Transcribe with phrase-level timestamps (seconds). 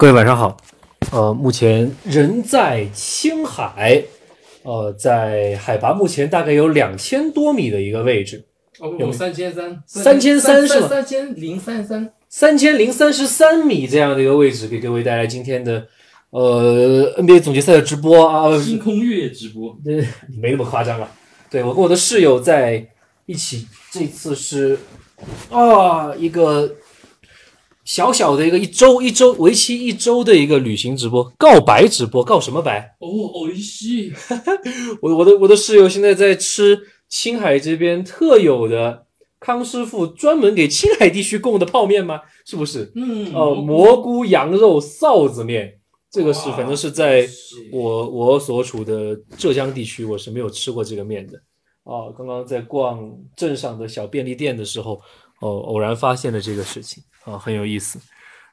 [0.00, 0.56] 各位晚上好，
[1.12, 4.02] 呃，目前人在青海，
[4.62, 8.42] 呃，在海拔目前大概有两千多米的一个位置，
[8.78, 10.88] 哦，有三千三，三千三是吗？
[10.88, 15.86] 三千零三三，三千零三十三米这样的一个位置，给各位带来今天的
[16.30, 20.02] 呃 NBA 总决赛的直播啊，星空月直播，呃，
[20.40, 21.06] 没那么夸张了。
[21.50, 22.88] 对我跟我的室友在
[23.26, 24.78] 一起，这次是
[25.50, 26.74] 啊一个
[27.90, 32.96] 小小的一个一周一周为期一周的一个旅行直播，告白直播，告什么白？
[33.00, 34.12] 哦，哦一西，
[35.02, 39.06] 我我的我的室友现在在吃青海这边特有的
[39.40, 42.20] 康师傅专门给青海地区供的泡面吗？
[42.46, 42.92] 是不是？
[42.94, 45.80] 嗯，呃，蘑菇羊肉臊子面，
[46.12, 47.28] 这个是反正是在
[47.72, 51.36] 我我所处的浙江地区，我是没有吃过这个面的。
[51.82, 55.00] 啊，刚刚在逛镇上的小便利店的时候，
[55.40, 57.98] 哦，偶然发现了这个事情，啊，很有意思。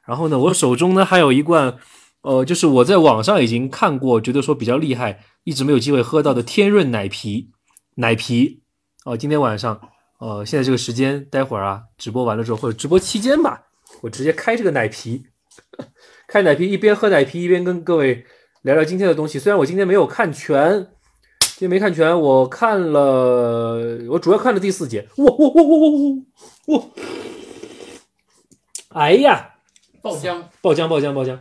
[0.06, 1.76] 然后呢，我手中呢还有一罐，
[2.22, 7.50] 呃，就是我在网上已经看过，觉得说比较厉害，一直没有机会喝到的天润奶皮，
[7.96, 8.62] 奶皮。
[9.04, 9.80] 哦、今天晚上，
[10.20, 13.62] 呃，现在这个时间，待会儿啊，直播完了之后或者直播期间吧，
[14.02, 15.24] 我直接开这个奶皮，
[16.26, 18.24] 开奶皮，一边喝奶皮一边跟各位
[18.62, 19.38] 聊聊今天的东西。
[19.38, 20.88] 虽然我今天没有看全，
[21.40, 25.08] 今天没看全，我看了，我主要看了第四节。
[25.16, 25.78] 哇哇哇哇
[26.66, 26.84] 哇哇！
[28.98, 29.54] 哎呀，
[30.02, 31.38] 爆浆，爆浆爆浆爆浆！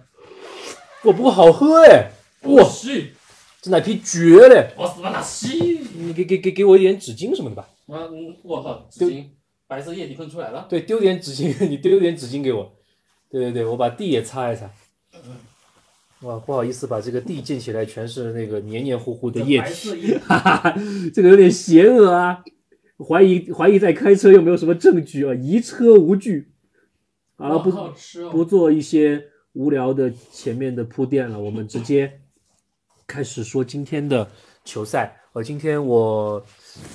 [1.06, 2.12] 哇，不过好喝哎！
[2.44, 3.14] 哇，是，
[3.64, 4.76] 这奶皮绝嘞！
[4.78, 7.68] 我死吧那西，你给给给给我一点纸巾什么的吧？
[7.88, 9.26] 啊，嗯我靠，纸巾，
[9.66, 12.72] 白色液体喷出来了，对，丢点纸巾， 你丢点纸巾给我。
[13.32, 14.70] 对对对，我把地也擦一擦。
[16.22, 20.20] 哇，不好意思，把这个地溅起来全是那个黏黏糊糊的液体。
[21.12, 22.44] 这个有点邪恶啊！
[23.10, 25.34] 怀疑怀疑在开车又没有什么证据啊？
[25.34, 26.52] 疑车无据。
[27.38, 27.72] 好了，不
[28.32, 32.22] 不做一些无聊的前面的铺垫了，我们直接
[33.06, 34.32] 开始说今天的
[34.66, 35.22] 球赛。
[35.34, 36.44] 呃，今天我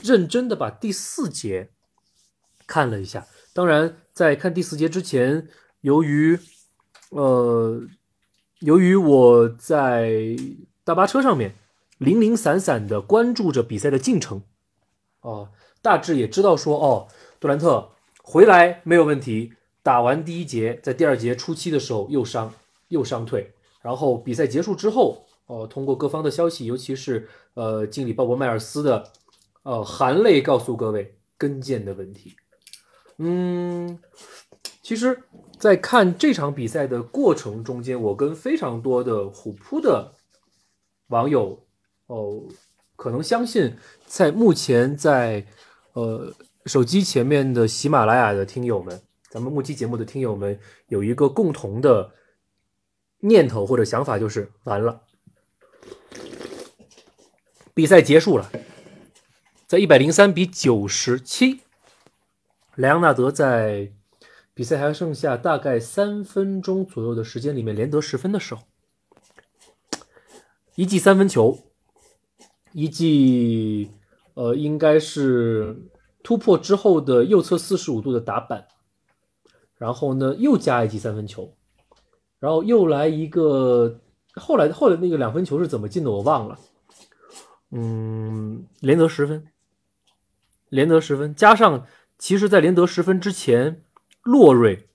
[0.02, 1.70] 认真的把第四节
[2.66, 3.24] 看了一下。
[3.54, 5.46] 当然，在看第四节之前，
[5.82, 6.36] 由于
[7.10, 7.80] 呃，
[8.58, 10.36] 由于我在
[10.82, 11.54] 大巴车上面
[11.98, 14.42] 零零散散的关注着比赛的进程，
[15.20, 15.50] 哦、
[15.80, 17.06] 大致也知道说，哦，
[17.38, 17.92] 杜兰特
[18.24, 22.52] 回来没有问题，打完第一节，在第二节初期的时候又伤
[22.88, 29.04] 又伤退，然后比赛结束之后，哦、通过各方的消息，尤其是呃经理鲍勃迈尔斯的
[29.64, 32.36] 呃含泪告诉各位跟腱的问题。
[33.18, 33.98] 嗯，
[34.82, 35.22] 其实，
[35.58, 40.12] 在看这场比赛的过程中间，我跟非常多的虎扑的
[41.08, 41.62] 网友
[42.06, 42.42] 哦，
[42.96, 43.76] 可能相信
[44.06, 45.46] 在目前在
[45.92, 46.32] 呃
[46.66, 49.00] 手机前面的喜马拉雅的听友们，
[49.32, 52.12] 咱们目击节目的听友们有一个共同的
[53.20, 55.04] 念头或者想法，就是完了，
[57.72, 58.52] 比赛结束了，
[59.66, 61.62] 在一百零三比九十七，
[62.74, 63.94] 莱昂纳德在
[64.52, 68.60] 比赛还剩下大概三分钟左右的时间里面连得十分的时候，
[70.74, 71.58] 一记三分球，
[72.72, 73.92] 一记
[74.34, 75.88] 呃应该是
[76.22, 78.68] 突破之后的右侧四十五度的打板，
[79.82, 81.56] 然后呢又加一记三分球，
[82.38, 83.98] 然后又来一个
[84.36, 86.56] 后来后来那个两分球是怎么进的我忘了，
[87.72, 89.48] 嗯，连得十分，
[90.68, 91.84] 连得十分，加上
[92.16, 93.82] 其实在连得十分之前，
[94.22, 94.86] 洛瑞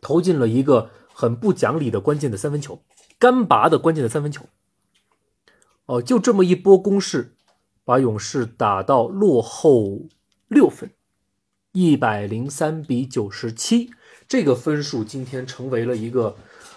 [0.00, 2.82] 投进了一个很不讲理的关键的三分球，
[3.20, 4.44] 干拔的关键的三分球。
[5.86, 7.36] 哦，就这么一波攻势，
[7.84, 10.00] 把勇士打到落后
[10.48, 10.90] 六分，
[11.72, 13.90] 一百零三比九十七。
[14.28, 16.36] 这个分数今天成为了一个，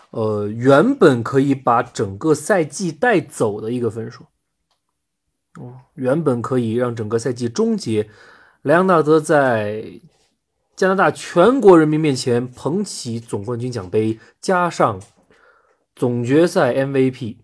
[0.10, 4.26] 呃，原本可以把整个赛季带走的一个分数。
[5.60, 8.10] 哦，原本可以让整个赛季终结。
[8.64, 10.02] 莱昂纳德在
[10.76, 15.00] 加拿大全国人民面前捧起总冠军奖杯，加上
[15.96, 17.38] 总决赛 MVP，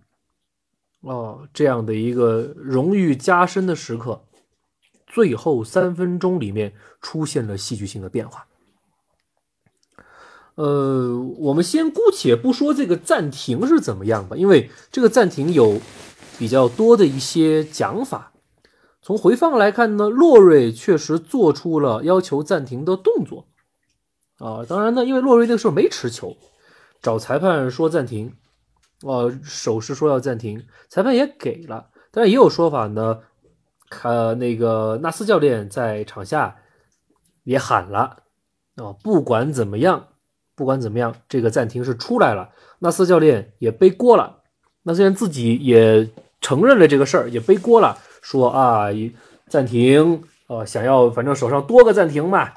[1.02, 4.26] 哦，这样的一个荣誉加深的时刻，
[5.12, 8.48] 最后三分钟里面出现了戏剧性的变化。
[10.56, 15.80] 呃，我们先姑且不说这个暂停是怎么样吧，因为这个暂停有
[16.38, 18.32] 比较多的一些讲法。
[19.02, 23.48] 从回放来看呢，洛瑞确实做出了要求暂停的动作
[24.38, 24.64] 啊。
[24.68, 26.38] 当然呢，因为洛瑞那个时候没持球，
[27.02, 28.36] 找裁判说暂停，
[29.02, 31.88] 呃，手势说要暂停，裁判也给了。
[32.12, 33.22] 但是也有说法呢，
[33.92, 36.56] 看那个纳斯教练在场下
[37.44, 38.24] 也喊了
[38.78, 40.08] 啊，不管怎么样，
[40.56, 42.50] 不管怎么样，这个暂停是出来了，
[42.80, 44.40] 纳斯教练也背锅了，
[44.84, 46.10] 纳斯教练自己也
[46.40, 48.88] 承认了这个事儿，也背锅了，说啊，
[49.50, 52.50] 暂停，呃，想要反正手上多个暂停嘛，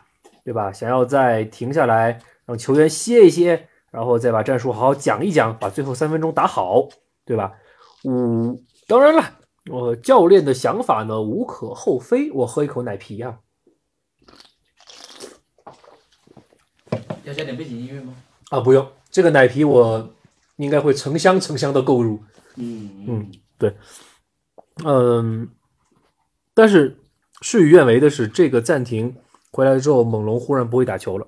[0.44, 0.72] 对吧？
[0.72, 6.88] 想要再停下来，让球员歇一歇，然后再把战术好好讲一讲，把最后三分钟打好，
[7.25, 7.52] 对吧？
[8.04, 9.22] 嗯，当然了，
[9.70, 12.31] 我教练的想法呢无可厚非。
[12.32, 13.38] 我喝一口奶啤啊，
[17.25, 18.14] 要加点背景音乐吗？
[18.50, 20.14] 啊不用，这个奶啤我
[20.56, 22.20] 应该会成箱成箱的购入。
[22.56, 23.75] 嗯嗯，对
[24.84, 25.49] 嗯，
[26.52, 26.99] 但是
[27.40, 29.16] 事与愿违的是，这个暂停
[29.50, 31.26] 回来之后，猛龙忽然不会打球了，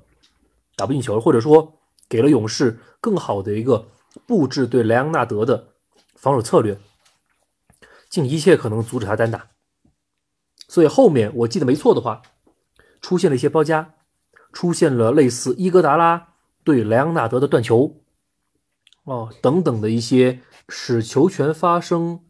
[0.77, 3.89] 打不进球了，或者说给了勇士更好的一个
[4.27, 5.69] 布置对莱昂纳德的
[6.15, 6.79] 防守策略，
[8.17, 9.51] 尽一切可能阻止他单打。
[10.69, 12.23] 所以后面我记得没错的话，
[13.03, 13.95] 出现了一些包夹，
[14.55, 16.33] 出现了类似伊戈达拉
[16.65, 18.01] 对莱昂纳德的断球，
[19.05, 20.41] 哦等等的一些
[20.71, 22.25] 使球权发生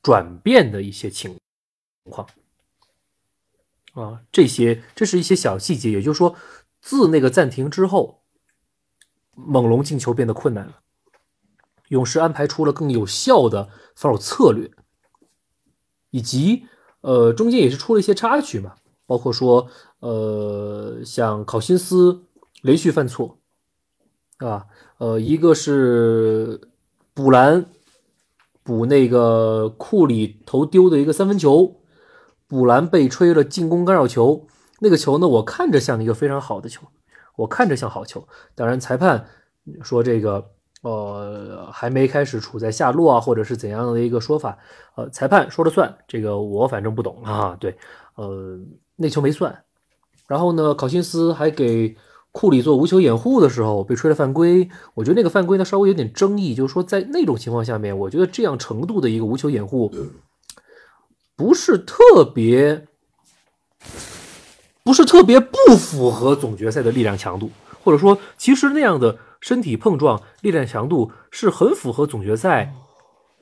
[0.00, 1.36] 转变的一些情
[2.08, 2.28] 况
[3.94, 6.36] 啊，这些这是一些小细节，也就是说，
[6.80, 8.22] 自那个暂停之后，
[9.34, 10.80] 猛龙进球变得困难了，
[11.88, 14.70] 勇士安排出了更有效的防守策略，
[16.14, 16.66] 以及
[17.00, 18.74] 呃中间也是出了一些插曲嘛，
[19.04, 19.66] 包括说
[19.98, 22.22] 呃像考辛斯
[22.62, 23.38] 连续犯错，
[24.38, 24.66] 啊，
[24.98, 26.60] 呃一个是
[27.12, 27.66] 补篮。
[28.66, 31.82] 补那个库里头丢的一个三分球，
[32.48, 34.46] 补篮被吹了进攻干扰球。
[34.80, 36.80] 那个球呢，我看着像一个非常好的球，
[37.36, 38.26] 我看着像好球。
[38.54, 39.26] 当然，裁判
[39.82, 40.52] 说这个
[40.84, 44.56] 呃还没开始处在下落啊，或者是怎样的一个说法，
[44.94, 45.96] 呃，裁判说了算。
[46.06, 47.56] 这个我反正不懂啊。
[47.58, 47.76] 对，
[48.14, 48.58] 呃，
[48.96, 49.64] 那球没算。
[50.28, 51.96] 然后呢，考辛斯还给。
[52.36, 59.94] 库里做无球掩护的时候被吹了犯规，我觉得那个犯规呢稍微有点争议，就是说在那种情况下面，我觉得这样程度的一个无球掩护
[61.36, 62.88] 不是特别，
[64.82, 67.52] 不是特别不符合总决赛的力量强度，
[67.84, 72.72] 或者说其实那样的身体碰撞力量强度是很符合总决赛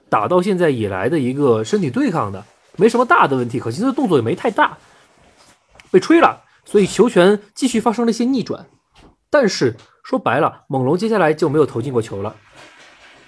[0.09, 2.45] 打到现在以来的一个身体对抗的，
[2.75, 4.77] 没什么大的问题，可惜这动作也没太大，
[5.93, 8.67] 被吹了，所以球权继续发生了一些逆转。
[9.31, 12.35] 但是说白了，猛龙接下来就没有投进过球了，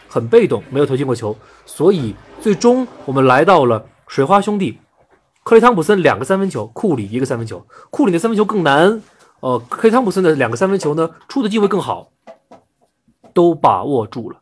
[0.08, 4.80] 很被动，没有投进过球，所以最终我们来到了水花兄弟，
[5.44, 9.00] 克雷汤普森两个三分球，库里一个三分球，库里的三分球更难，
[9.38, 12.10] 呃，克雷汤普森的两个三分球呢出的机会更好，
[13.34, 14.40] 都把握住了，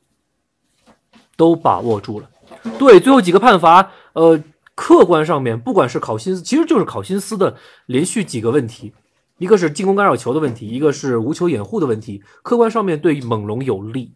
[1.37, 2.31] 都把握住了。
[2.79, 4.41] 对，最后几个判罚，呃，
[4.77, 7.57] 客观上面不管是考辛斯，其实就是考辛斯的
[7.87, 8.93] 连续几个问题。
[9.39, 14.15] 一个是进攻干扰球的问题，一个是无球掩护的问题，客观上面对猛龙有利，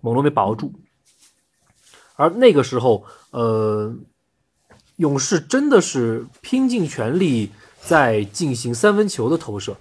[0.00, 0.72] 猛龙没把握住。
[2.14, 3.94] 而那个时候，呃，
[4.96, 7.50] 勇士真的是拼尽全力
[7.80, 9.76] 在进行三分球的投射，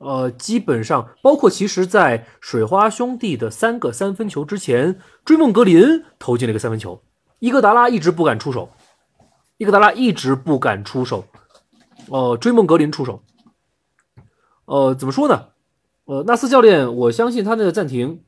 [0.00, 7.02] 呃，基本上包括其实，在水花兄弟的三个三分球之前，追梦格林投进了一个三分球，
[7.38, 8.70] 伊戈达拉一直不敢出手，
[9.58, 11.26] 伊戈达拉一直不敢出手。
[12.08, 13.22] 呃，追梦格林出手，
[14.64, 15.48] 呃，怎么说呢？
[16.06, 18.24] 呃，纳斯教练，我相信他那个暂停，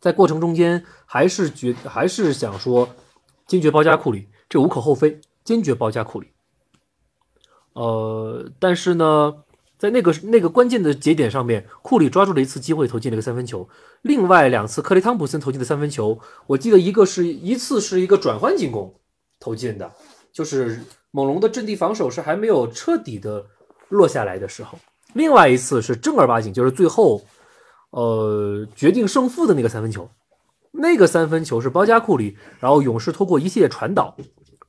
[0.00, 2.88] 在过程中间还是觉还是想说
[3.46, 6.32] 坚决包夹库里，这无可厚非，坚决包夹库里。
[7.74, 9.44] 呃，但是呢，
[9.78, 13.68] 在那个那个关键的节点上面，库里抓住了一次机会，投进了一个三分球。
[14.02, 16.18] 另外两次，克雷汤普森投进的三分球，
[16.48, 18.94] 我记得一个是一次是一个转换进攻
[19.38, 19.92] 投进的，
[20.32, 20.80] 就是。
[21.10, 23.46] 猛龙的阵地防守是还没有彻底的
[23.88, 24.78] 落下来的时候，
[25.14, 27.22] 另外一次是正儿八经，就是最后，
[27.90, 30.06] 呃，决定胜负的那个三分球，
[30.70, 34.14] 那个三分球是包夹库里，然后勇士通过一系列传导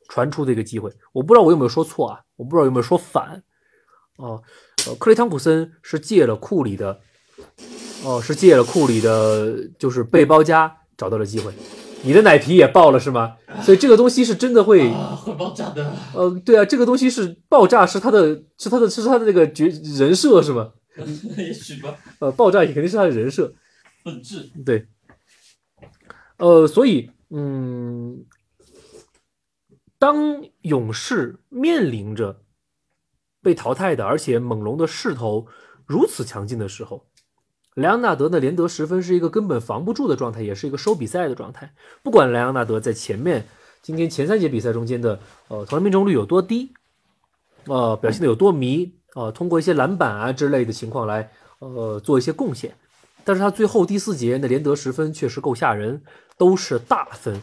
[0.07, 0.89] 传出的一个机会。
[1.11, 2.21] 我不知道我有没有说错啊？
[2.37, 3.43] 我不知道有没有说反啊？
[4.15, 4.43] 呃，
[4.99, 6.99] 克雷汤普森是借了库里的，
[8.03, 11.53] 哦，是借了库里的，就是背包夹找到了机会。
[12.01, 13.35] 你的奶皮也爆了是吗？
[13.61, 15.93] 所以这个东西是真的会会爆炸的。
[16.13, 19.65] 呃，对啊，这个东西是爆炸，是他的，是他的，是他的那个角
[19.97, 20.71] 人设是吗？
[21.37, 21.95] 也许吧。
[22.19, 23.53] 呃，爆炸也肯定是他的人设
[24.03, 24.49] 本质。
[24.65, 24.87] 对。
[26.37, 28.23] 呃，所以，嗯，
[29.97, 32.39] 当勇士面临着
[33.41, 35.47] 被淘汰的，而且猛龙的势头
[35.85, 37.05] 如此强劲的时候。
[37.75, 41.71] 莱昂纳德呢连得十分是一个根本防不住的状态，也是一个收比赛的状态。
[42.03, 43.47] 不管莱昂纳德在前面
[43.81, 46.73] 今天前三节比赛中间的呃投篮命中率有多低，
[47.65, 52.75] 呃表现的有多迷，呃通过一些篮板啊之类的情况来呃做一些贡献。
[53.23, 56.01] 但是他最后第四节那连得十分确实够吓人，
[56.37, 57.41] 都是大分。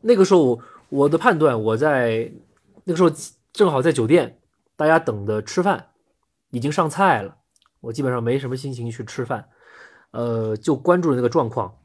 [0.00, 2.32] 那个时候我的判断，我在
[2.84, 3.10] 那个时候
[3.54, 4.40] 正好在酒店，
[4.74, 5.90] 大家等着吃饭，
[6.50, 7.38] 已经上菜了，
[7.80, 9.48] 我基本上没什么心情去吃饭，
[10.10, 11.78] 呃，就关注了那个状况。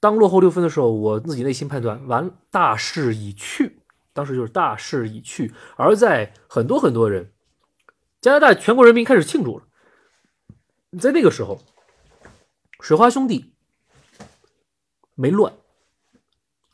[0.00, 3.80] 当落后六分的时候，我自己内心判断完，大势已去，
[4.12, 5.54] 当时就是大势已去。
[5.76, 7.30] 而在很多很多人，
[8.20, 9.64] 加拿大全国人民开始庆祝了。
[10.98, 11.60] 在那个时候，
[12.80, 13.54] 水花兄弟
[15.14, 15.52] 没乱，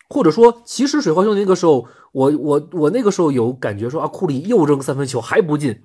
[0.09, 5.83] 或者说，其实水花兄弟那个时候，我我我那个时候有感觉说啊，库里又扔三分球还不进，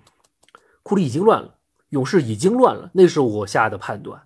[0.84, 1.56] 库里已经乱了，
[1.90, 4.24] 勇士已经乱了，那是我下的判断，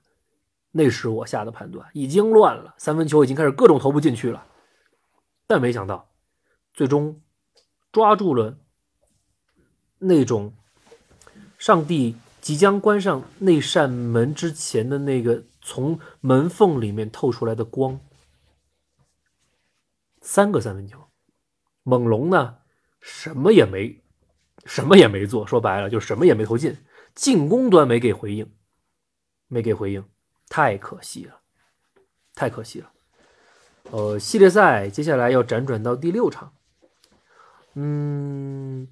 [0.71, 4.45] 那是我下的判断，已经乱了，三分球已经开始各种投不进去了，
[5.47, 6.09] 但没想到，
[6.73, 7.21] 最终
[7.91, 8.57] 抓住了
[9.99, 10.53] 那种
[11.57, 12.15] 上帝。
[12.41, 17.99] 即将关上那扇门之前的那个从门缝里面透出来的光，
[20.25, 21.07] 三个三分球，
[21.83, 22.57] 猛龙呢
[22.99, 24.01] 什么也没，
[24.65, 26.75] 什么也没做，说白了就什么也没投进，
[27.13, 28.51] 进攻端没给回应，
[29.47, 30.03] 没给回应，
[30.49, 31.41] 太可惜了，
[32.33, 32.91] 太可惜了。
[33.91, 36.55] 呃，系列赛接下来要辗转到第六场，
[37.75, 38.87] 嗯，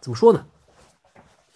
[0.00, 0.46] 怎么说呢？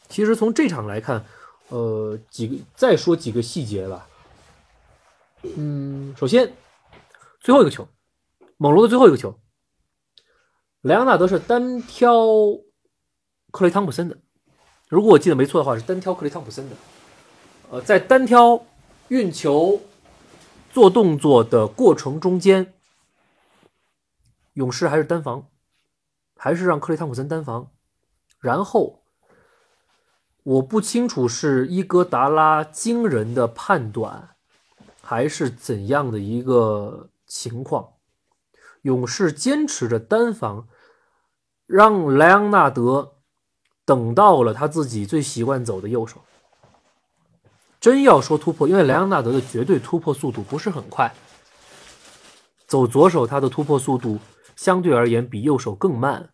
[0.08, 1.22] 其实从这场来看，
[1.68, 4.08] 呃，几个再说几个细节吧。
[5.42, 6.54] 嗯，首先
[7.40, 7.86] 最后一个球，
[8.58, 9.38] 猛龙的最后一个球，
[10.82, 12.12] 莱昂纳德是单挑
[13.50, 14.18] 克雷汤普森的。
[14.88, 16.76] 如果我记得没错的话，是单挑克雷汤普森的。
[17.70, 18.66] 呃，在单挑
[19.08, 19.80] 运球
[20.72, 22.74] 做动作的过程中间，
[24.54, 25.48] 勇士还是单防，
[26.36, 27.70] 还是让克雷汤普森单防，
[28.40, 29.02] 然后。
[30.44, 34.30] 我不清楚是伊戈达拉惊人的判断，
[35.02, 37.86] 还是怎样的一个情况。
[38.88, 40.66] 勇士坚持着单防，
[41.66, 43.16] 让莱昂纳德
[43.84, 46.22] 等到了他自己最习惯走的右手。
[47.78, 51.14] 真要说突破，因为莱昂纳德的绝对突破速度不是很快，
[52.66, 54.18] 走左手他的突破速度
[54.56, 56.30] 相对而言比右手更慢。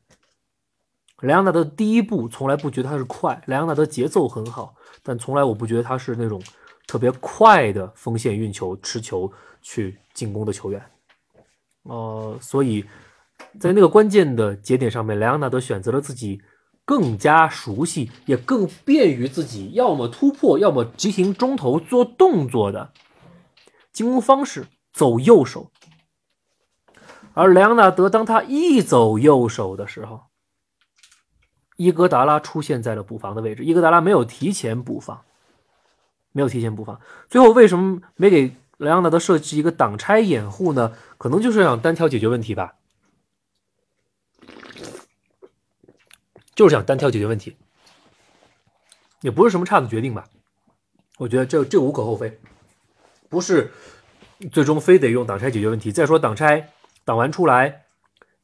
[1.22, 6.40] 莱昂纳德第一步从来不觉得他是快，莱昂纳德节奏很好，但从来我不觉得他是那种
[6.86, 10.80] 特别快的锋线运球、持球去进攻的球员。
[11.84, 12.84] 呃，所以
[13.58, 16.42] 在那个关键的节点上面，莱昂纳德选择了自己
[16.84, 22.92] 更加熟悉，也更便于自己要么突破，要么执行中投做动作的
[23.92, 25.70] 进攻方式，走右手。
[27.34, 30.22] 而莱昂纳德当他一走右手的时候，
[31.76, 35.22] 伊戈达拉出现在了补防的位置，伊戈达拉没有提前补防，
[36.32, 37.00] 没有提前补防。
[37.28, 40.92] 最后为什么没给莱昂纳德设计一个挡拆掩护呢？
[41.16, 42.74] 可能就是想单挑解决问题吧，
[46.54, 47.56] 就是想单挑解决问题，
[49.20, 50.24] 也不是什么差的决定吧。
[51.18, 52.40] 我觉得这这无可厚非，
[53.28, 53.72] 不是
[54.50, 55.92] 最终非得用挡拆解决问题。
[55.92, 56.72] 再说挡拆
[57.04, 57.84] 挡完出来，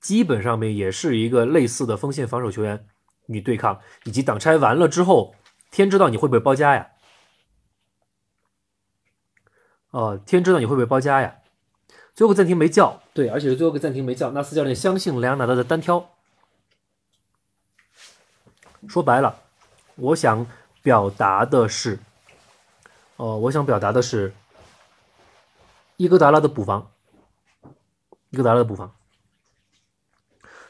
[0.00, 2.86] 基本上面也是一个类似的锋线防守球员。
[3.26, 5.34] 你对抗以及挡拆完了之后，
[5.70, 6.88] 天知道你会不会包夹呀？
[9.90, 11.36] 哦，天知道你会不会包夹呀？
[12.14, 14.30] 最后个暂停没叫，对，而且是最后个暂停没叫。
[14.30, 16.10] 纳斯教练相信莱昂纳德的单挑。
[18.88, 19.40] 说白了，
[19.96, 20.46] 我想
[20.82, 21.98] 表达的是，
[23.16, 24.34] 哦，我想表达的是
[25.96, 26.90] 伊戈达拉的补防，
[28.30, 28.94] 伊戈达拉的补防。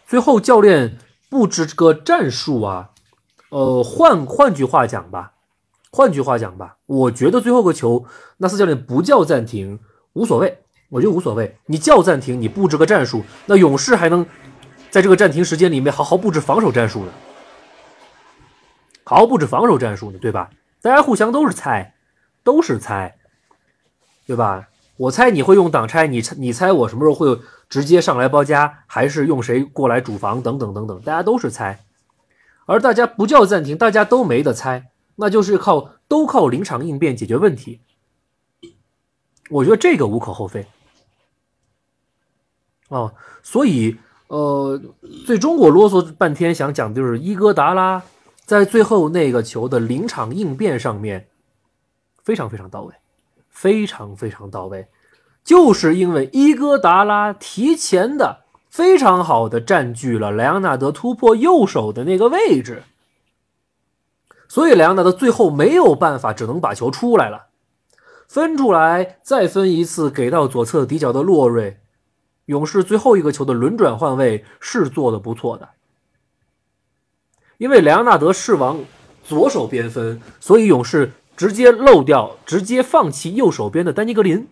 [0.07, 0.99] 最后教练。
[1.31, 2.91] 布置这个战术啊，
[3.51, 5.35] 呃，换换句话讲吧，
[5.93, 8.05] 换句话讲吧，我觉得最后个球，
[8.39, 9.81] 纳斯教练不叫暂停
[10.13, 11.57] 无所谓，我觉得无所谓。
[11.67, 14.25] 你叫暂停，你布置个战术，那勇士还能
[14.91, 17.13] 在这个暂停时间里面好好布置防守战术呢，
[19.05, 20.51] 好好布置防守战术呢，对吧？
[20.81, 21.95] 大家互相都是猜，
[22.45, 23.17] 都是猜，
[24.27, 24.69] 对吧？
[24.97, 31.81] 我猜你会用挡拆，你猜你猜我什么时候会直接上来包夹，还是用谁过来主防等等等等，大家都是猜，
[32.67, 34.91] 而大家不叫暂停，大家都没得猜，
[35.21, 37.81] 那就是靠都靠临场应变解决问题。
[39.51, 40.67] 我觉得这个无可厚非。
[42.89, 43.97] 哦，所以
[44.27, 44.81] 呃，
[45.27, 48.03] 最终我啰嗦半天想讲的就是伊戈达拉
[48.45, 51.29] 在最后那个球的临场应变上面
[52.25, 52.95] 非常非常到位。
[53.53, 54.87] 非常非常到位，
[55.45, 62.85] 就是因为伊戈达拉提前的非常好的占据了莱昂纳德突破右手的那个位置，
[64.51, 67.47] 所以莱昂纳德最后没有办法，只能把球出来了，
[68.27, 71.79] 分出来，再分一次给到左侧底角的洛瑞。
[72.47, 75.69] 勇士最后一个球的轮转换位是做的不错的，
[77.59, 78.81] 因为莱昂纳德是往
[79.23, 84.49] 左手边分，所以勇士直接漏掉，直接放弃右手边的丹尼格林。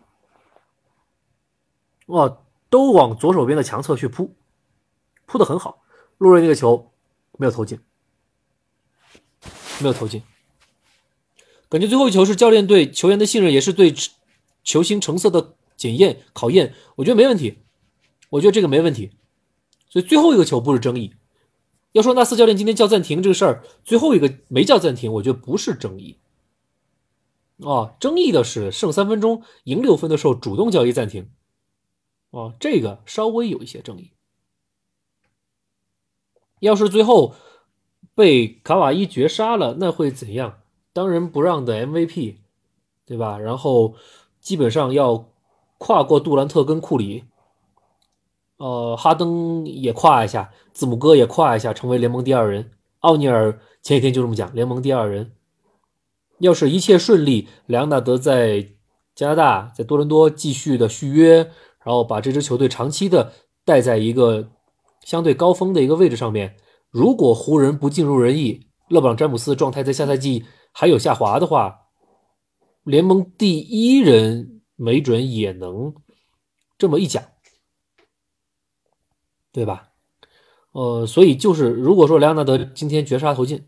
[2.06, 2.38] 哦，
[2.70, 4.36] 都往左手边的强侧去扑，
[5.26, 5.82] 扑的很好。
[6.18, 6.92] 洛瑞那个球
[7.36, 7.80] 没有投进，
[9.80, 10.22] 没有投进。
[11.68, 13.94] 感觉最后一球是教练对球员的信任，也是对
[14.64, 16.74] 球星成色的检验考验。
[16.96, 17.58] 我觉得没问题。
[18.30, 19.10] 我觉得这个没问题，
[19.88, 21.14] 所以最后一个球不是争议。
[21.92, 26.18] 要说纳斯教练今天叫暂停这个事儿，最后一个没叫暂停，我觉得不是争议。
[27.64, 31.30] 啊，争议的是剩三分钟赢六分的时候主动叫一暂停，
[32.30, 34.12] 啊，这个稍微有一些争议。
[36.60, 37.34] 要是最后
[38.18, 40.58] 被卡瓦伊绝杀了，那会怎样？
[40.92, 42.34] 当仁不让的 MVP，
[43.06, 43.38] 对吧？
[43.38, 43.94] 然后
[44.40, 45.28] 基本上要
[45.78, 47.22] 跨过杜兰特跟库里。
[48.56, 52.72] 呃，哈登也跨一下，字母哥也跨一下，成为联盟第二人。
[52.98, 55.30] 奥尼尔前几天就这么讲，联盟第二人。
[56.40, 58.70] 要是一切顺利，莱昂纳德在
[59.14, 61.36] 加拿大，在多伦多继续的续约，
[61.84, 63.32] 然后把这支球队长期的
[63.64, 64.48] 带在一个
[65.04, 66.56] 相对高峰的一个位置上面。
[66.90, 71.88] 如果湖人不尽如人意，勒布朗詹姆斯状态在下赛季还有下滑的话，
[72.84, 75.94] 联盟第一人没准也能
[76.76, 77.22] 这么一讲。
[79.50, 79.90] 对吧？
[80.70, 83.66] 呃，所以就是，如果说莱昂纳德今天绝杀投进，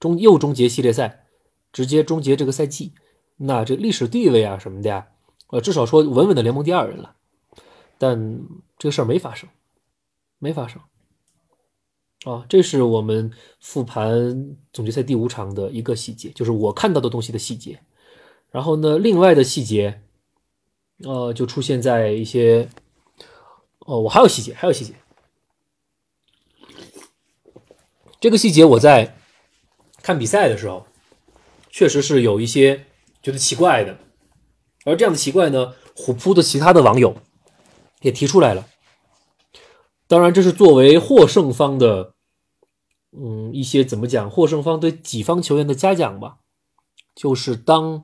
[0.00, 1.26] 终又终结系列赛，
[1.72, 2.94] 直接终结这个赛季，
[3.36, 5.08] 那这历史地位啊什么的呀，
[5.48, 7.14] 呃，至少说稳稳的联盟第二人了。
[7.96, 8.40] 但
[8.76, 9.48] 这个事儿没发生，
[10.38, 10.80] 没发生。
[12.28, 17.80] 啊，这是我们复盘总决赛第五场的一个细节，就是我看到的东西的细节。
[18.50, 20.02] 然后呢，另外的细节，
[21.04, 22.68] 呃，就出现在一些。
[23.78, 24.92] 哦，我还有细节，还有细节。
[28.20, 29.16] 这个细节我在
[30.02, 30.86] 看比赛的时候，
[31.70, 32.84] 确实是有一些
[33.22, 33.96] 觉得奇怪的。
[34.84, 37.16] 而这样的奇怪呢，虎扑的其他的网友
[38.02, 38.68] 也提出来了。
[40.06, 42.14] 当然，这是作为获胜方的，
[43.12, 46.38] 嗯，一些怎么讲，获胜方对己方球员的嘉奖吧。
[47.14, 48.02] 就是当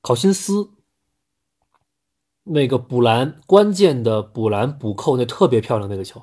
[0.00, 0.70] 考辛斯。
[2.44, 6.22] 那个补篮关键的补篮补扣那特别漂亮那个球，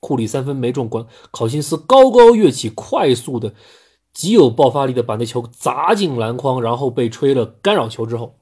[0.00, 3.54] 库里三分没中，关考辛斯高高跃起，快速的
[4.12, 8.40] 极有爆发力的把那球砸进篮筐，然后被吹了干扰球之后，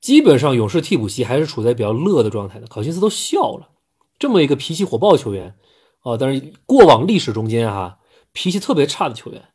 [0.00, 3.70] 基本上勇士替补席还是处在比较乐的状态的，考辛斯都笑了。
[4.18, 5.56] 这么一个脾气火爆球员
[6.04, 7.98] 啊，但是过往历史中间啊，
[8.32, 9.48] 脾气特别差的球员，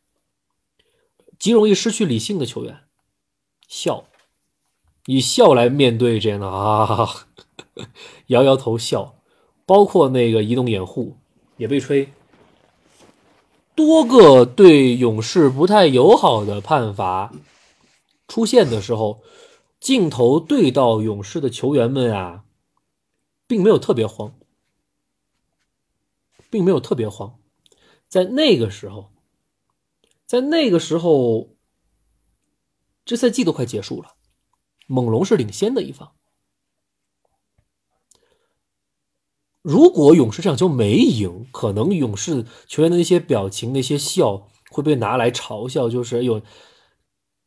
[1.38, 2.80] 极容易失去理性的球员，
[3.66, 4.04] 笑。
[5.06, 7.08] 以笑来面对这样的啊，
[8.28, 9.14] 摇摇头笑，
[9.64, 11.16] 包括那个移动掩护
[11.56, 12.12] 也被吹，
[13.74, 17.32] 多个对勇士不太友好的判罚
[18.28, 19.22] 出现的时候，
[19.80, 22.44] 镜头对到勇士的球员们啊，
[23.46, 24.34] 并没有特别慌，
[26.50, 27.38] 并没有特别慌，
[28.08, 29.12] 在那个时候，
[30.26, 31.56] 在那个时候，
[33.04, 34.16] 这赛季都快结束了。
[34.86, 36.12] 猛龙是领先的一方。
[39.62, 46.42] 如果勇士这场球没赢，可能勇士球员的那些表情、那些笑会被拿来嘲笑，就是有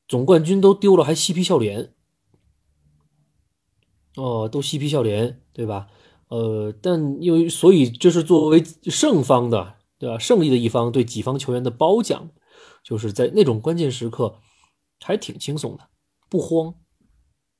[0.08, 1.94] 总冠军都丢了还嬉皮笑脸。
[4.16, 5.90] 哦，都嬉皮笑脸，对吧？
[6.34, 10.18] 呃，但因为所以这是作为胜方的，对吧？
[10.18, 12.32] 胜利的一方对己方球员的褒奖，
[12.84, 14.40] 就是在那种关键时刻
[15.00, 15.90] 还挺轻松的，
[16.30, 16.76] 不慌。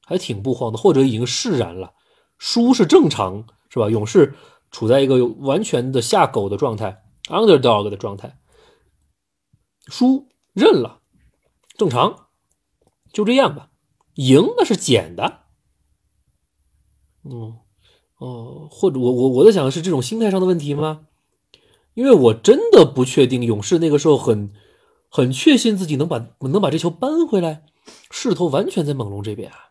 [0.06, 1.94] 还挺不慌的，或者已经释然了。
[2.38, 3.90] 输是正常，是吧？
[3.90, 4.36] 勇士
[4.70, 8.38] 处在一个完全的下狗的状态，underdog 的状态，
[9.88, 11.00] 输认了，
[11.78, 12.28] 正常，
[13.14, 13.72] 就这样吧。
[14.16, 15.46] 赢那是捡的，
[17.24, 17.60] 嗯，
[18.18, 21.08] 哦，或者我我我在想的是这种心态上的问题吗？
[21.94, 24.52] 因为我真的不确定勇士那个时候很
[25.10, 27.66] 很确信自己能把能把这球扳回来，
[28.10, 29.70] 势头完全在猛龙这边啊。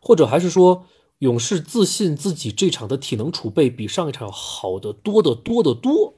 [0.00, 0.86] 或者还是说，
[1.18, 6.14] 勇士自信自己这场的体能储备比上一场要好的多得多得多，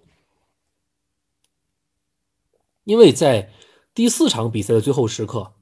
[2.84, 3.52] 因为在
[3.94, 5.52] 第四场比赛的最后时刻，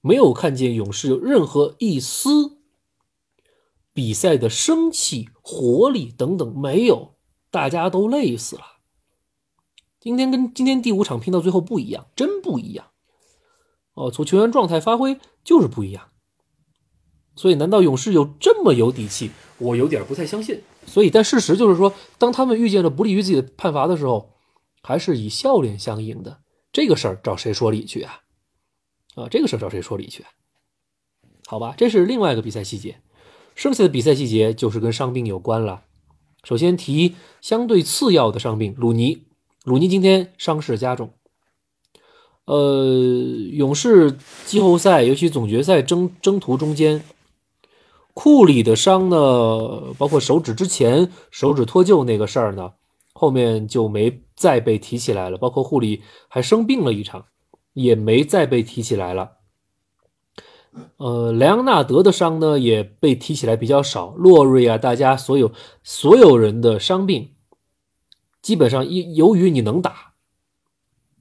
[0.00, 2.57] 没有看见勇士有任何一丝
[3.98, 7.16] 比赛的生气、活力等等，没有，
[7.50, 8.62] 大家都累死了。
[9.98, 12.92] 今天跟今天第五场拼到最后不一样，真不一样。
[13.94, 16.10] 哦，从球员状态发挥就是不一样。
[17.34, 19.32] 所以，难道勇士有这么有底气？
[19.58, 20.62] 我有点不太相信。
[20.86, 24.30] 所以，但事实就是说，当他们遇见了不利于自己的判罚的时候，
[24.80, 26.42] 还是以笑脸相迎的。
[26.70, 28.20] 这个事儿找谁说理去啊？
[29.16, 30.24] 啊，这个事儿找谁说理去？
[31.48, 33.02] 好吧，这是另外一个比赛细节。
[33.58, 35.82] 剩下的比赛细节就是跟伤病有关了。
[36.44, 39.24] 首先提相对次要的伤病，鲁尼。
[39.64, 41.10] 鲁尼今天伤势加重。
[42.44, 42.86] 呃，
[43.50, 44.16] 勇士
[44.46, 47.02] 季后赛，尤其总决赛征征途中间，
[48.14, 52.74] 库里的伤呢，包括手指之前手指脱臼那个事儿呢，
[53.12, 55.36] 后面就没再被提起来了。
[55.36, 57.24] 包括库里还生病了一场，
[57.72, 59.37] 也没再被提起来了。
[60.96, 64.08] 呃，莱昂纳德的伤呢也被提起来比较少。
[64.16, 67.34] 洛瑞啊，大家所有所有人的伤病，
[68.42, 70.14] 基本上一由于你能打，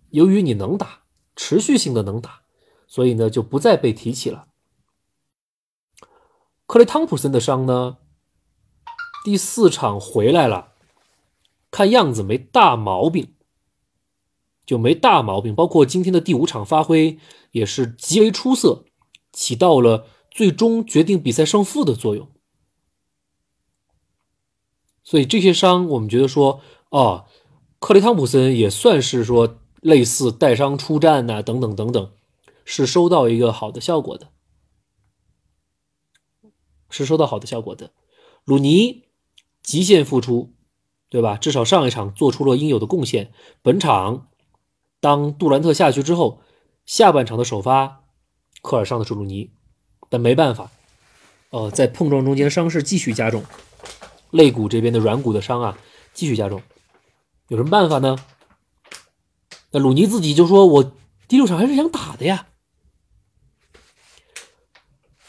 [0.10, 1.02] 由于你能打，
[1.36, 2.41] 持续性的能打，
[2.88, 4.48] 所以呢就不再被提起了。
[6.65, 7.98] 克雷汤普森的伤呢，
[9.24, 10.74] 第四场回来了，
[11.72, 13.34] 看样子没大毛病，
[14.65, 15.56] 就没大毛病。
[15.56, 17.20] 包括今天的第五场发挥
[17.52, 18.84] 也是极为出色。
[19.32, 22.30] 起到了最终决定比赛胜负的作用，
[25.04, 27.26] 所以这些伤我们觉得说，哦，
[27.80, 32.12] 克雷汤普森也算是说类似带伤出战呐，等等等等，
[32.66, 34.30] 是收到一个好的效果的，
[36.90, 37.92] 是收到好的效果的。
[38.44, 39.04] 鲁尼
[39.62, 40.54] 极限复出，
[41.10, 41.36] 对吧？
[41.36, 43.32] 至少上一场做出了应有的贡献。
[43.62, 44.30] 本场
[45.00, 46.42] 当杜兰特下去之后，
[46.86, 48.07] 下半场的首发。
[48.67, 49.49] 科尔上的是鲁尼，
[50.10, 50.69] 但没办法，
[51.51, 53.45] 呃，在碰撞中间伤势继续加重，
[54.30, 55.77] 肋骨这边的软骨的伤啊
[56.13, 56.62] 继续加重，
[57.47, 58.17] 有什么办法呢？
[59.71, 60.91] 那鲁尼自己就说：“我
[61.30, 62.47] 第六场还是想打的呀，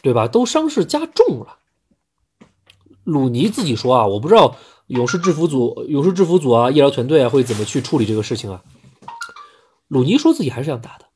[0.02, 0.26] 对吧？
[0.26, 1.58] 都伤势加重了。”
[3.04, 4.56] 鲁尼自己说啊：“我不知道
[4.88, 8.64] 勇士制服组、勇士制服组啊、医疗团队啊会怎么去处理这个事情啊。”
[9.86, 11.07] 鲁尼说自己还是想打的。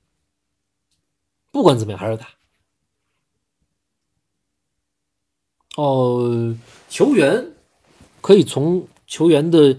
[1.53, 2.31] 不管怎么样，还是打。
[5.77, 6.57] 哦，
[6.89, 7.55] 球员
[8.21, 9.79] 可以从球员的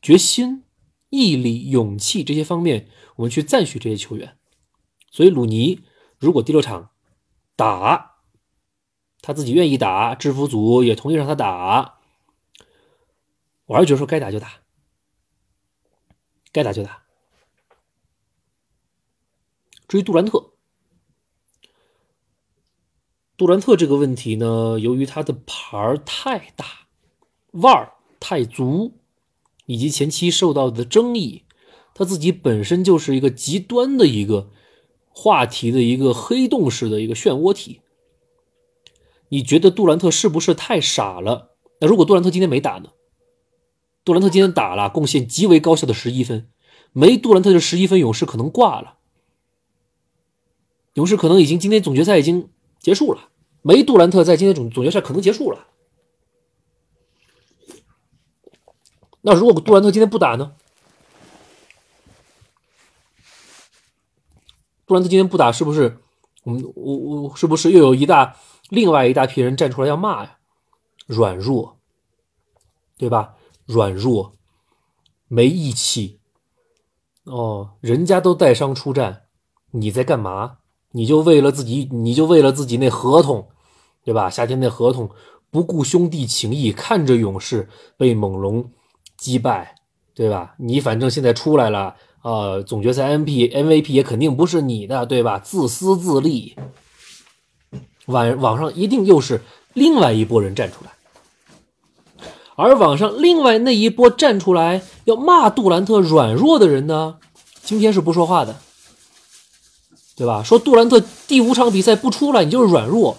[0.00, 0.64] 决心、
[1.08, 4.38] 毅力、勇气这些方面，我们去赞许这些球员。
[5.10, 5.82] 所以，鲁尼
[6.18, 6.90] 如果第六场
[7.56, 8.18] 打，
[9.20, 11.98] 他自己愿意打，制服组也同意让他打，
[13.66, 14.62] 我还是觉得说该打就打，
[16.52, 17.02] 该打就打。
[19.90, 20.52] 至于杜兰特，
[23.36, 26.64] 杜兰特这个问题呢，由于他的牌太大，
[27.54, 29.00] 腕儿太足，
[29.66, 31.42] 以及前期受到的争议，
[31.92, 34.50] 他自己本身就是一个极端的一个
[35.08, 37.80] 话题的一个黑洞式的一个漩涡体。
[39.30, 41.56] 你觉得杜兰特是不是太傻了？
[41.80, 42.90] 那如果杜兰特今天没打呢？
[44.04, 46.48] 杜兰特今天打了，贡献极为高效的十一分，
[46.92, 48.98] 没杜兰特的十一分，勇士可能挂了。
[50.94, 52.50] 勇士可能已经今天总决赛已经
[52.80, 53.28] 结束了，
[53.62, 55.66] 没杜兰特在今天总总决赛可能结束了。
[59.22, 60.54] 那如果杜兰特今天不打呢？
[64.86, 65.98] 杜兰特今天不打，是不是
[66.42, 68.36] 我们我我是不是又有一大
[68.70, 70.38] 另外一大批人站出来要骂呀？
[71.06, 71.76] 软弱，
[72.96, 73.36] 对吧？
[73.66, 74.34] 软弱，
[75.28, 76.18] 没义气。
[77.24, 79.26] 哦，人家都带伤出战，
[79.72, 80.59] 你在干嘛？
[80.92, 83.46] 你就为了自己，你就为了自己那合同，
[84.04, 84.28] 对吧？
[84.28, 85.10] 夏天那合同，
[85.50, 88.70] 不顾兄弟情谊，看着勇士被猛龙
[89.16, 89.76] 击败，
[90.14, 90.54] 对吧？
[90.58, 95.38] 你反正现在出来了，呃，总决赛 M P M V P 也肯定不是你的，对吧？
[95.38, 96.56] 自私自利，
[98.06, 100.90] 网网上一定又是另外一拨人站出来，
[102.56, 107.18] 而网上另外那一波站出来要骂杜兰特软弱的人呢，
[107.62, 108.56] 今天是不说话的。
[110.20, 110.42] 对吧？
[110.42, 113.16] 说杜兰特第五场比赛不出来，你就是软弱。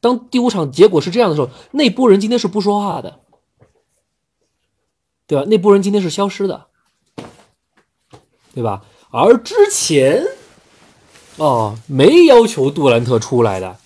[0.00, 3.20] 当第五场结果是这样的时候，那波人今天是不说话的，
[5.28, 5.44] 对吧？
[5.46, 6.66] 那波人今天是消失的，
[8.52, 8.84] 对吧？
[9.12, 10.26] 而之前，
[11.36, 13.78] 哦，没要求杜兰特出来的，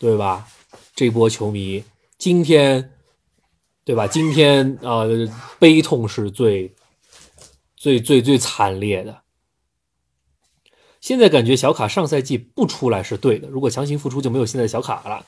[0.00, 0.48] 对吧？
[0.96, 1.84] 这波球迷
[2.18, 2.90] 今天，
[3.84, 4.08] 对吧？
[4.08, 5.04] 今天啊，
[5.60, 6.74] 悲痛是最、
[7.76, 9.23] 最、最、最惨烈的。
[11.04, 15.26] 现在感觉小卡上赛季不出来是对的，如果强行复出就没有现在小卡了，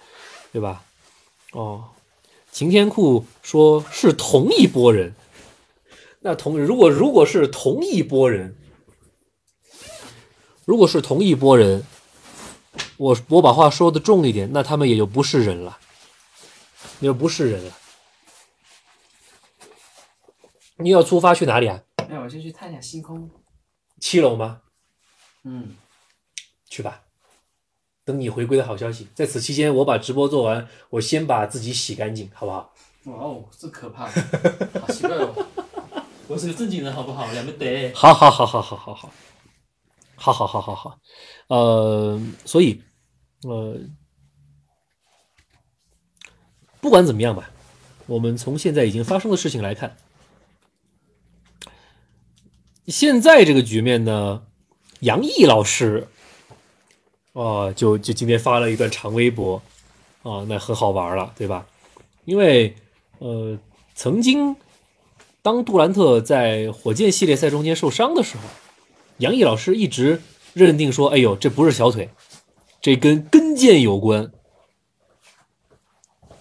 [0.50, 0.82] 对吧？
[1.52, 1.90] 哦，
[2.50, 5.14] 擎天库说是同一波人，
[6.20, 8.56] 那同如果如果是同一波人，
[10.64, 11.84] 如果是同一波人，
[12.96, 15.76] 我我把话说的重一点，那他们也就不是人了，
[17.00, 17.76] 也就不是人了。
[20.78, 21.82] 你要出发去哪里啊？
[22.08, 23.30] 哎，我先去探一下星空。
[24.00, 24.62] 七楼吗？
[25.46, 25.76] 嗯，
[26.68, 27.02] 去吧。
[28.04, 32.74] 等你回归的好消息，在此期间我把直播做完，我先把自己洗干净，好不好？
[33.04, 35.46] 哇哦，这可怕，好奇怪哦。
[36.26, 37.30] 我是个正经人，好不好？
[37.30, 37.92] 两没得。
[37.94, 39.12] 好好好好好好好，
[40.16, 40.98] 好好好好好，
[41.46, 42.82] 呃，所以，
[43.42, 43.78] 呃，
[46.80, 47.50] 不管怎么样吧，
[48.06, 49.96] 我们从现在已经发生的事情来看，
[52.86, 54.45] 现在这个局面呢，
[55.00, 56.06] 杨毅老师，
[57.32, 59.60] 啊、就就今天发了一段长微博，
[60.22, 61.66] 啊、那很好玩了，对吧？
[62.24, 62.74] 因为，
[63.18, 63.58] 呃，
[63.94, 64.56] 曾经
[65.42, 68.42] 当杜兰特在火箭系列赛中间受伤的时候，
[69.18, 70.20] 杨毅老师一直
[70.54, 72.08] 认定说：“哎呦，这不是小腿，
[72.80, 74.32] 这跟跟腱有关。”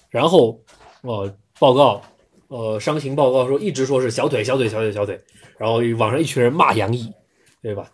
[0.09, 0.61] 然后，
[1.01, 2.01] 呃，报告，
[2.47, 5.21] 呃，伤情报告说一直说是小腿，小腿，小腿，小腿。
[5.57, 7.13] 然后网上一群人骂杨毅，
[7.61, 7.91] 对吧？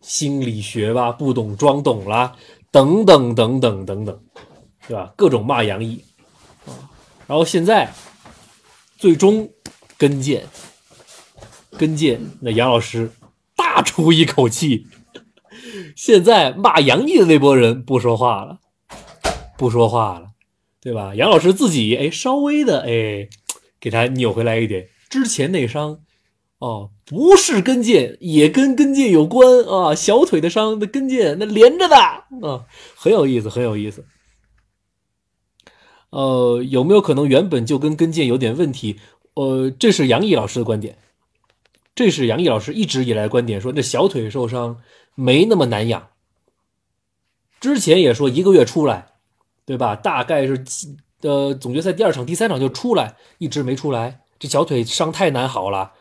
[0.00, 2.36] 心理学吧，不懂装懂啦，
[2.70, 4.20] 等等等等等等，
[4.86, 5.12] 对吧？
[5.16, 6.04] 各种骂杨毅。
[7.26, 7.92] 然后现在
[8.96, 9.48] 最终
[9.96, 10.42] 跟腱，
[11.78, 13.12] 跟腱，那杨老师
[13.54, 14.86] 大出一口气。
[15.94, 18.58] 现在骂杨毅的那波人不说话了，
[19.58, 20.28] 不说话了，
[20.80, 21.14] 对吧？
[21.14, 23.28] 杨老师自己哎，稍微的哎，
[23.78, 24.88] 给他扭回来一点。
[25.08, 26.00] 之前内伤
[26.60, 29.94] 哦，不是跟腱，也跟跟腱有关啊。
[29.94, 34.04] 小腿的伤，那跟腱那连着的啊，很有意思，很有意思。
[36.10, 39.00] 呃，有没有可能原本就跟跟腱有点问题？
[39.34, 40.98] 呃，这是杨毅老师的观点，
[41.94, 44.82] 这是杨毅老师一直以来观点，说这小腿受伤
[45.14, 46.08] 没那么难养。
[47.58, 49.12] 之前也说一个月出来，
[49.64, 49.96] 对吧？
[49.96, 50.62] 大概是
[51.22, 54.20] 呃总决赛第二场、第三场就出来，一直没出来。
[54.38, 55.92] 这小腿伤太难好了，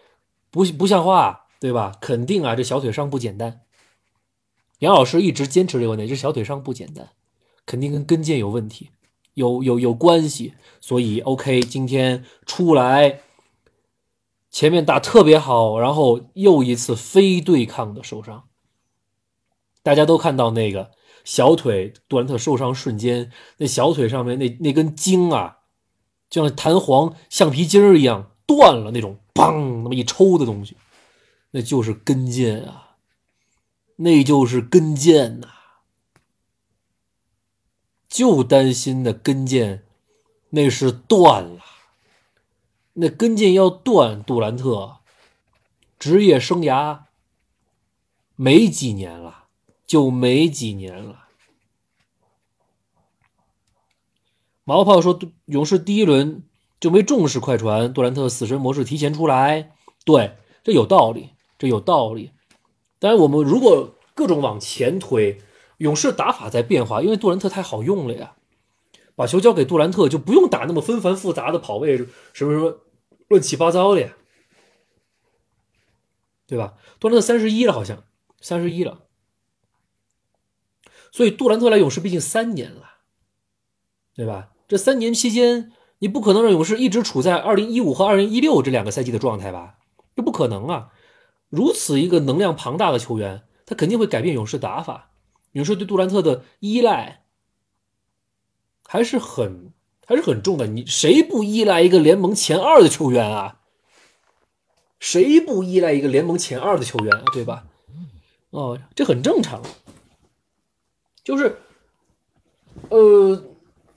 [0.51, 1.93] 不不像话，对吧？
[1.99, 3.61] 肯定啊，这小腿伤不简单。
[4.79, 7.09] 杨老师一直坚持这个观点，这小腿伤不简单，
[7.65, 8.89] 肯定跟跟腱有问题。
[9.35, 13.21] 有有有关系，所以 OK，今天出来，
[14.49, 18.45] 前面打特别好，然后又一次非对抗的受伤。
[19.81, 20.91] 大家都看到那个
[21.23, 25.59] 小腿杜兰特受伤瞬间，那小腿上面那那根筋啊，
[26.29, 30.75] 就像弹簧、橡皮筋儿一样断了，那种砰那么一抽的东西，
[31.51, 32.97] 那就是跟腱啊，
[33.95, 35.47] 那就是跟腱呐、
[38.09, 39.81] 就担心那跟腱
[40.49, 41.61] 那是断了，
[42.93, 44.97] 那跟腱要断，杜兰特
[45.97, 47.03] 职业生涯
[48.35, 49.45] 没几年了，
[49.85, 51.27] 就没几年了。
[54.63, 56.43] 毛炮说，勇士第一轮
[56.79, 62.31] 就没重视快船，杜兰特死神模式提前出来，对，这有道理，这有道理。
[62.99, 65.41] 当然，我们如果各种往前推，
[65.77, 68.35] 勇士打法在变化，因为杜兰特太好用了呀。
[69.15, 71.97] 把球交给杜兰特，就不用打那么纷繁复杂的跑位，
[72.31, 72.79] 什么什么
[73.27, 74.15] 乱七八糟的呀，
[76.47, 76.75] 对吧？
[77.01, 78.05] 杜兰特三十一了，好像
[78.39, 79.01] 三十一了，
[81.11, 82.91] 所以杜兰特来勇士毕竟三年了，
[84.15, 84.51] 对吧？
[84.69, 89.75] 这三年期间，你不可能让勇士一直处在二零一五和二零一六这两个赛季的状态吧？
[90.15, 90.91] 这不可能啊！
[91.49, 95.11] 如此一个能量庞大的球员，他肯定会改变勇士打法。
[95.53, 97.23] 勇士对杜兰特的依赖。
[98.85, 99.71] 还是很
[100.05, 100.67] 还是很重的。
[100.67, 103.59] 你谁不依赖一个联盟前二的球员啊？
[104.99, 107.23] 谁不依赖一个联盟前二的球员？
[107.33, 107.65] 对吧？
[108.49, 109.61] 哦，这很正常。
[111.23, 111.59] 就是，
[112.89, 113.43] 呃，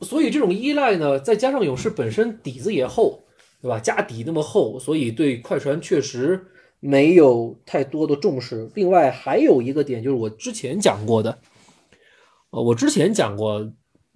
[0.02, 3.24] 所以这种依赖呢，再加上勇士本身底子也厚，
[3.60, 3.78] 对吧？
[3.78, 6.46] 家底那么厚，所以对快船确实
[6.80, 8.70] 没有太多的重视。
[8.74, 11.38] 另外还有一个点，就是我之前讲过的，
[12.50, 13.72] 呃，我之前讲过。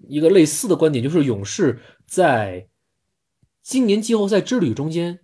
[0.09, 2.68] 一个类似的观点就是，勇士在
[3.62, 5.20] 今年季后赛之旅中间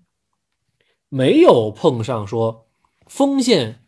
[1.10, 2.70] 没有碰上说
[3.06, 3.84] 锋线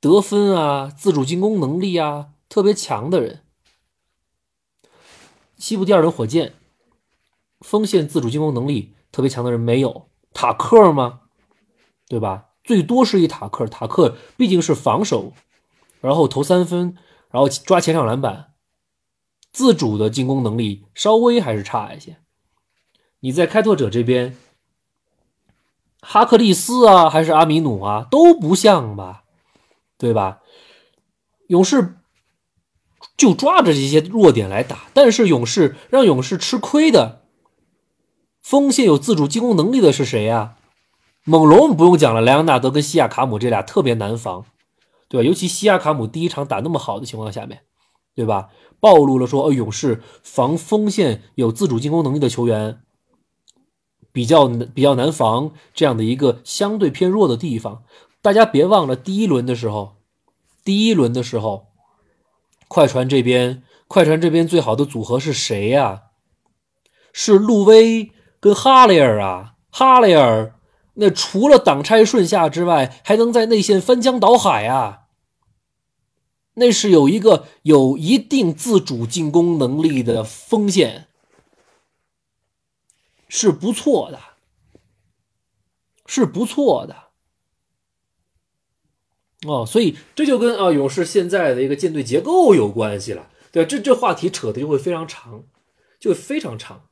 [0.00, 3.41] 得分啊、自主进攻能力啊特别强的人。
[5.62, 6.54] 西部第二轮火箭
[7.60, 11.20] 锋线自主进攻能力特别强的人没有，塔克吗？
[12.08, 12.46] 对吧？
[12.64, 15.32] 最多是一塔克，塔克毕竟是防守，
[16.00, 16.96] 然后投三分，
[17.30, 18.54] 然后抓前场篮板。
[19.52, 22.16] 自主的进攻能力稍微还是差一些，
[23.20, 24.36] 你在开拓者这边，
[26.00, 29.22] 哈克利斯啊，还是阿米努啊，都不像吧，
[29.96, 30.40] 对吧？
[31.46, 31.98] 勇士
[33.16, 37.22] 就抓着这些弱点来打，但是勇士让勇士吃亏的，
[38.40, 40.56] 锋线有自主进攻能力的是谁呀、
[41.24, 44.44] 猛龙不用讲了，莱昂纳德跟西亚卡姆这俩特别难防，
[45.08, 45.26] 对吧？
[45.26, 47.60] 尤其西亚卡姆第一场打那么好的情况下面，
[48.14, 48.48] 对吧？
[48.80, 52.80] 暴露了说，呃，勇士防锋线有自主进攻能力的球员
[54.10, 57.84] 比较比较难防这样的一个相对偏弱的地方。
[58.20, 59.94] 大家别忘了，第一轮的时候，
[60.64, 61.68] 第一轮的时候，
[62.72, 66.04] 快船这边快船这边最好的组合是谁呀、
[67.12, 70.54] 是路威跟哈雷尔啊，哈雷尔
[70.94, 75.00] 那除了挡拆顺下之外，还能在内线翻江倒海啊！
[76.54, 81.08] 那是有一个有一定自主进攻能力的锋线，
[83.28, 84.18] 是不错的，
[86.06, 87.11] 是不错的。
[89.46, 93.66] 哦，所以这就跟啊勇士现在的一个舰队结构有关系了，对？
[93.66, 95.44] 这这话题扯的就会非常长，
[95.98, 96.84] 就非常长。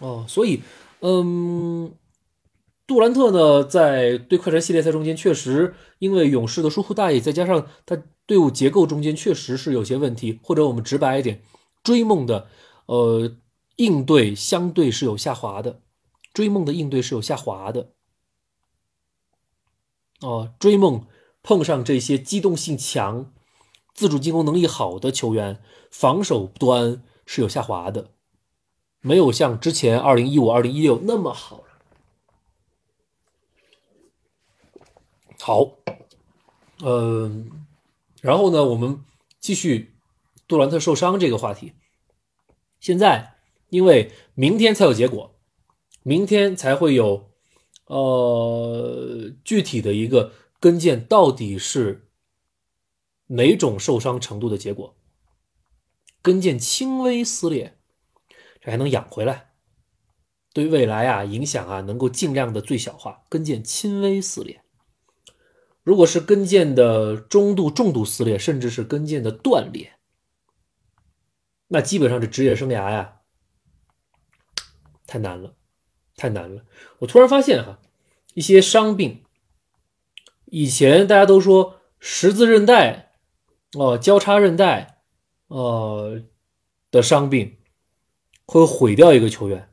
[0.00, 0.62] 哦，所以，
[0.98, 1.94] 嗯，
[2.88, 11.40] 杜兰特呢，在对快船系列赛中间，确实因为勇士的疏忽大意，再加上他队伍结构中间确实是有些问题，或者我们直白一点，
[11.84, 12.48] 追梦的
[12.86, 13.36] 呃
[13.76, 15.82] 应对相对是有下滑的，
[16.34, 17.92] 追梦的应对是有下滑的。
[20.20, 21.06] 哦，追梦
[21.42, 23.32] 碰上这些机动性强、
[23.92, 28.10] 自主进攻能力好的球员，防守端是有下滑的。
[29.00, 31.64] 没有像之前二零一五、二零一六那么好了。
[35.40, 35.72] 好，
[36.84, 37.66] 嗯，
[38.20, 39.04] 然后呢，我们
[39.40, 39.96] 继续
[40.46, 41.72] 杜兰特受伤这个话题。
[42.78, 43.34] 现在
[43.70, 45.34] 因为明天才有结果，
[46.04, 47.28] 明天才会有
[47.86, 52.08] 呃具体的一个跟腱到底是
[53.26, 54.96] 哪种受伤程度的结果。
[56.22, 57.76] 跟腱轻微撕裂。
[58.64, 59.54] 这还能养回来，
[60.52, 63.24] 对未来啊影响啊能够尽量的最小化。
[63.28, 64.62] 跟腱轻微撕裂，
[65.82, 69.94] 如果是跟腱的中度、重度撕裂，甚至是跟腱的断裂，
[71.66, 73.22] 那基本上这职业生涯呀
[75.08, 75.56] 太难了，
[76.14, 76.64] 太难了。
[77.00, 77.80] 我突然发现哈，
[78.34, 79.24] 一些伤病，
[80.52, 83.12] 以前大家都说十字韧带
[83.72, 84.98] 哦、交叉韧带
[85.48, 86.20] 呃
[86.90, 87.56] 的伤病。
[88.44, 89.70] 会毁掉一个球员，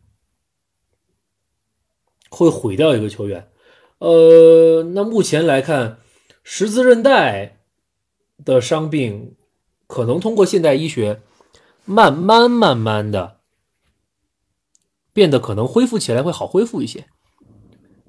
[2.30, 3.50] 会毁掉一个球员。
[3.98, 6.00] 呃，那目前来看，
[6.44, 7.60] 十字韧带
[8.46, 9.36] 的伤病
[9.86, 11.22] 可能通过现代医学
[11.84, 13.42] 慢慢慢慢的
[15.12, 17.08] 变得可能恢复起来会好恢复一些。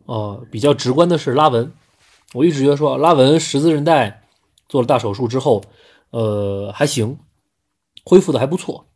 [0.04, 1.72] 哦、比较直观的是拉文，
[2.34, 4.28] 我一直觉得说拉文十字韧带
[4.68, 5.64] 做了大手术之后，
[6.10, 7.18] 呃，还行，
[8.04, 8.86] 恢复的还不错。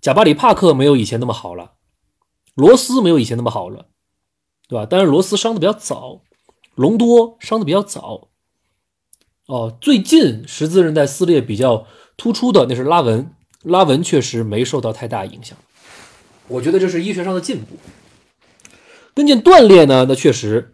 [0.00, 1.72] 贾巴里·帕克没有以前那么好了，
[2.54, 3.86] 罗斯没有以前那么好了，
[4.68, 4.86] 对吧？
[4.88, 6.22] 但是罗斯伤的比较早，
[6.74, 8.28] 隆多伤的比较早。
[9.46, 15.56] 哦，最近十字韧带撕裂比较突出的那是拉文，拉文确实没受到太大影响。
[16.48, 17.76] 我觉得这是医学上的进步。
[19.14, 20.71] 跟腱断裂呢，那确实，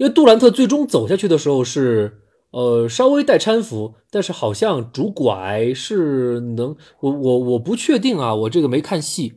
[0.00, 9.34] 因为杜兰特最终走下去的时候是呃稍微带搀扶，但是好像拄拐是能，我我我不确定啊，我这个没看细，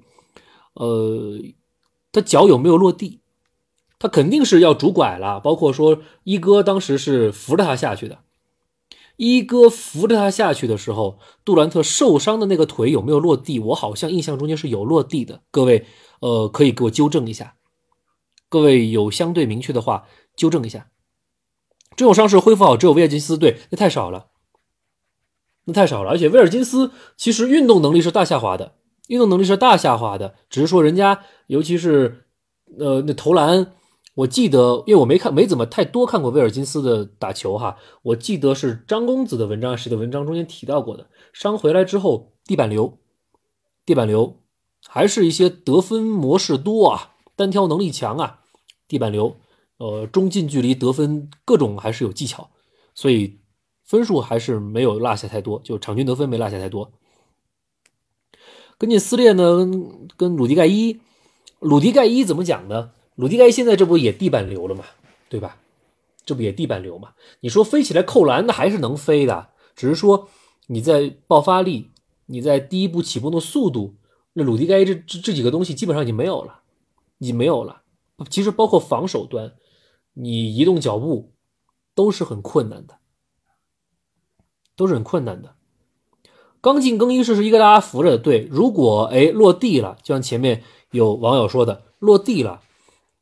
[0.76, 1.38] 呃，
[2.14, 3.20] 他脚有没有落地？
[4.00, 8.20] 他肯定是要拄拐了，包括说一哥当时是扶着他下去的，
[9.18, 13.60] 一哥扶着他下去的时候，杜兰特受伤的那个腿有没有落地？
[13.60, 15.86] 我好像印象中间是有落地的，各位
[16.22, 17.56] 呃可以给我纠正一下。
[18.48, 20.90] 各位有相对明确的话，纠正一下。
[21.96, 24.28] 这种伤势恢复好只有威尔金斯，对，那太少了，
[25.66, 26.10] 那太少了。
[26.10, 28.74] 而且威尔金斯其实运动能力是大下滑的，
[29.08, 32.26] 运动能力是大下滑的，只是说人家尤其是
[32.80, 33.74] 呃那投篮，
[34.16, 42.98] 我记得因为我没看没怎么太多看过威尔金斯的打球哈，我记得是张公子的文章谁的文章中间提到过的，伤回来之后地板流，
[43.86, 44.40] 地板流，
[44.88, 48.40] 还是一些得分模式多啊，单挑能力强啊。
[48.86, 49.38] 地板流，
[49.84, 52.50] 呃，中近距离得分各种还是有技巧，
[52.96, 53.38] 所以
[53.84, 56.90] 分数还是没有落下太多，就场均得分没落下太多。
[58.78, 59.68] 跟腱撕裂呢，
[60.16, 61.02] 跟鲁迪盖伊，
[61.60, 62.92] 鲁迪盖伊怎么讲呢？
[63.16, 64.86] 鲁迪盖伊现在这不也地板流了嘛，
[65.28, 65.58] 对吧？
[66.26, 67.10] 这不也地板流嘛？
[67.42, 70.30] 你说飞起来扣篮，那还是能飞的，只是说
[70.68, 71.92] 你在爆发力，
[72.28, 73.96] 你在第一步起步的速度，
[74.32, 76.62] 那鲁迪盖伊这这这几个东西基本上已经没有了。
[77.18, 77.82] 已经没有了。
[78.30, 79.54] 其实包括防守端，
[80.14, 81.34] 你移动脚步
[81.96, 83.00] 都是很困难的，
[84.76, 85.56] 都是很困难的。
[86.62, 92.62] 刚进更衣室是一个大家扶着的对，如果哎落地了，就像前面有网友说的，落地了，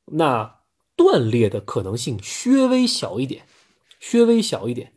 [0.05, 0.59] 那
[0.95, 3.47] 断裂的可能性稍微小一点，
[3.99, 4.93] 稍微小一点。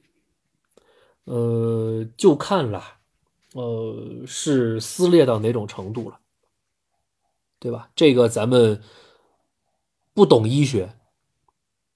[1.25, 2.99] 呃，就看了，
[3.55, 6.19] 呃，是撕裂到哪种程度了，
[7.59, 7.91] 对吧？
[7.97, 8.83] 这个咱们
[10.13, 10.95] 不懂医学，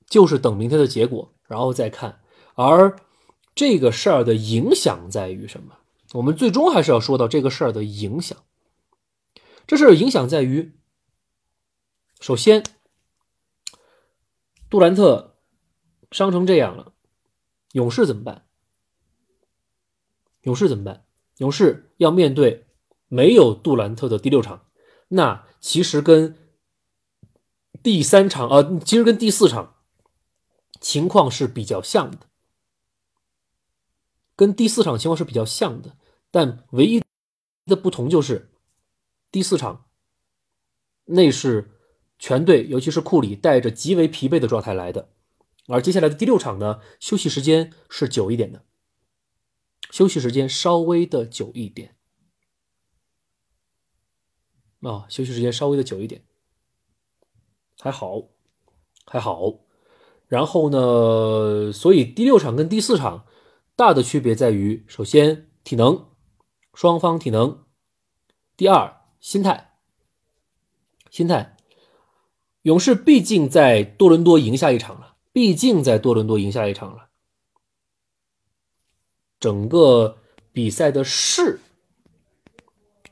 [0.08, 2.20] 就是等明天的结果，然后再看。
[2.54, 2.98] 而
[3.54, 5.78] 这个事儿的影响在于什么？
[6.14, 8.38] 我们最终还是要说到这个事儿的影响。
[9.66, 10.72] 这事儿影响在于，
[12.20, 12.64] 首先，
[14.70, 15.36] 杜兰特
[16.10, 16.94] 伤成这样了，
[17.72, 18.46] 勇士怎么办？
[20.42, 21.04] 勇士怎么办？
[21.36, 22.66] 勇士要面对
[23.08, 24.66] 没有杜兰特的第六场，
[25.08, 26.34] 那其实跟
[27.82, 29.76] 第三场呃，其实跟第四场
[30.80, 32.28] 情况是比较像的，
[34.36, 35.96] 跟第四场情况是比较像的，
[36.30, 37.02] 但唯一
[37.66, 38.50] 的不同就是
[39.30, 39.86] 第四场
[41.06, 41.80] 那是
[42.18, 45.10] 全队，尤其是库里带着极为疲惫的状态来的，
[45.66, 48.64] 而接下来的第六场呢，休息时间是久一点的。
[49.90, 51.96] 休息时间稍微的久一点
[54.80, 56.24] 啊，休息时间稍微的久一点，
[57.80, 58.28] 还好，
[59.06, 59.60] 还好。
[60.28, 63.24] 然后呢，所以第六场跟第四场
[63.74, 66.04] 大的区别在于，首先体能，
[66.74, 67.64] 双方体能；
[68.56, 69.72] 第二，心态，
[71.10, 71.56] 心态。
[72.62, 77.08] 勇士毕竟在多伦多赢下一场了，毕竟在多伦多赢下一场了。
[79.40, 80.18] 整个
[80.52, 81.60] 比赛的势，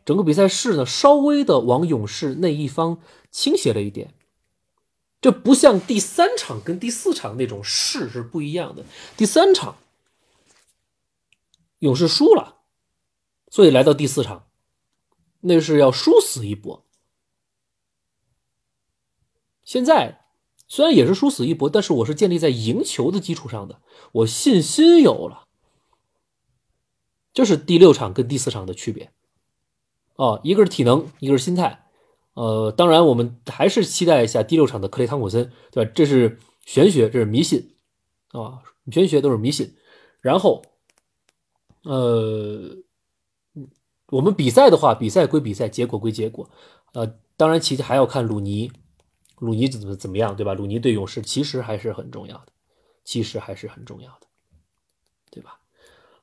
[0.04, 2.98] 整个比赛势呢，稍微的往勇士那一方
[3.30, 4.12] 倾斜了一点。
[5.26, 8.84] 这不像第三场跟第四场那种势是不一样的。
[9.16, 9.76] 第三场
[11.80, 12.58] 勇士输了，
[13.50, 14.46] 所以来到第四场，
[15.40, 16.84] 那是要殊死一搏。
[19.64, 20.26] 现在
[20.68, 23.80] 虽然也是殊死一搏，但是我是建立在赢球的基础上的，
[24.12, 25.48] 我信心有了。
[27.32, 29.10] 这是第六场跟第四场的区别，
[30.14, 31.85] 哦，一个是体能，一个是心态，
[32.36, 35.90] 呃，当然我们还是期待一下第六场的克雷汤普森，对吧？
[35.94, 37.72] 这是玄学，这是迷信，
[38.32, 38.60] 啊，
[38.92, 39.74] 玄学都是迷信。
[40.20, 40.60] 然后，
[41.84, 42.76] 呃，
[44.08, 46.50] 我们比赛的话，比赛归比赛，结果归结果，
[46.92, 48.70] 呃，当然其实还要看鲁尼，
[49.38, 50.52] 鲁尼怎么怎么样，对吧？
[50.52, 52.52] 鲁尼对勇士其实还是很重要的，
[53.02, 54.26] 其实还是很重要的，
[55.30, 55.58] 对吧？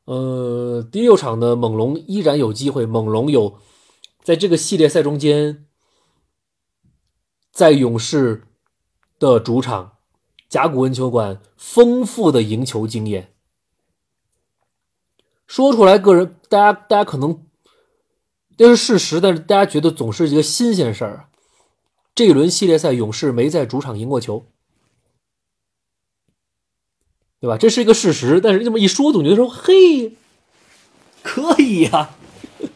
[0.06, 2.86] 呃，第六场呢，猛龙依然有机会。
[2.86, 3.58] 猛龙有
[4.22, 5.66] 在这个系列赛中间，
[7.54, 8.44] 在勇士
[9.20, 9.98] 的主场
[10.50, 13.32] 甲骨文球馆丰富的赢球经验。
[15.46, 17.46] 说出来，个人大家大家可能
[18.58, 21.30] 这是事实，但是大家觉得总是一个新鲜事儿啊。
[22.16, 24.48] 这一轮系列赛，勇士没在主场赢过球。
[27.40, 27.58] 对吧？
[27.58, 30.16] 这是一个事实，但是这么一说，总觉得说，嘿，
[31.22, 32.16] 可以呀。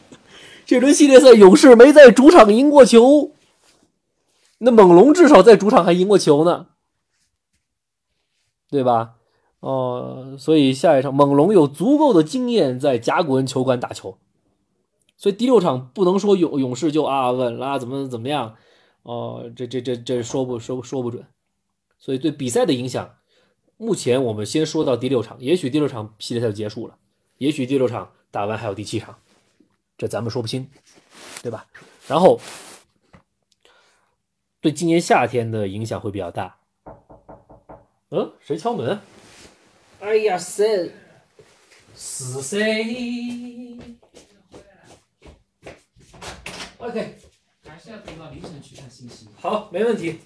[0.66, 3.32] 这轮系列赛，勇士没在主场赢过球，
[4.58, 6.68] 那猛龙至少在主场还赢过球呢，
[8.68, 9.14] 对吧？
[9.60, 14.18] 哦，所以下一场猛龙有足够的经验在甲骨文球馆打球，
[15.16, 18.54] 所以第六场不能说勇勇士就啊稳了，怎么怎么样？
[19.02, 21.26] 哦，这这这这说不说说不准，
[21.98, 23.16] 所以对比赛的影响。
[23.76, 26.96] 目前我们先说到第六场，也许第六场系列赛就结束了，
[27.38, 29.18] 也许第六场打完还有第七场，
[29.96, 30.68] 这咱们说不清，
[31.42, 31.66] 对吧？
[32.06, 32.40] 然后
[34.60, 36.56] 对今年夏天的影响会比较大。
[38.10, 38.98] 嗯，谁敲门？
[40.00, 40.92] 哎呀，谁？
[41.94, 43.78] 是谁
[46.78, 47.16] ？OK，
[47.66, 49.28] 还是要等到凌晨去看信息。
[49.40, 50.18] 好，没问题。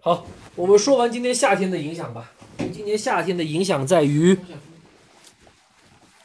[0.00, 2.32] 好，我们说完今年夏天的影响吧。
[2.72, 4.38] 今年夏天的影响在于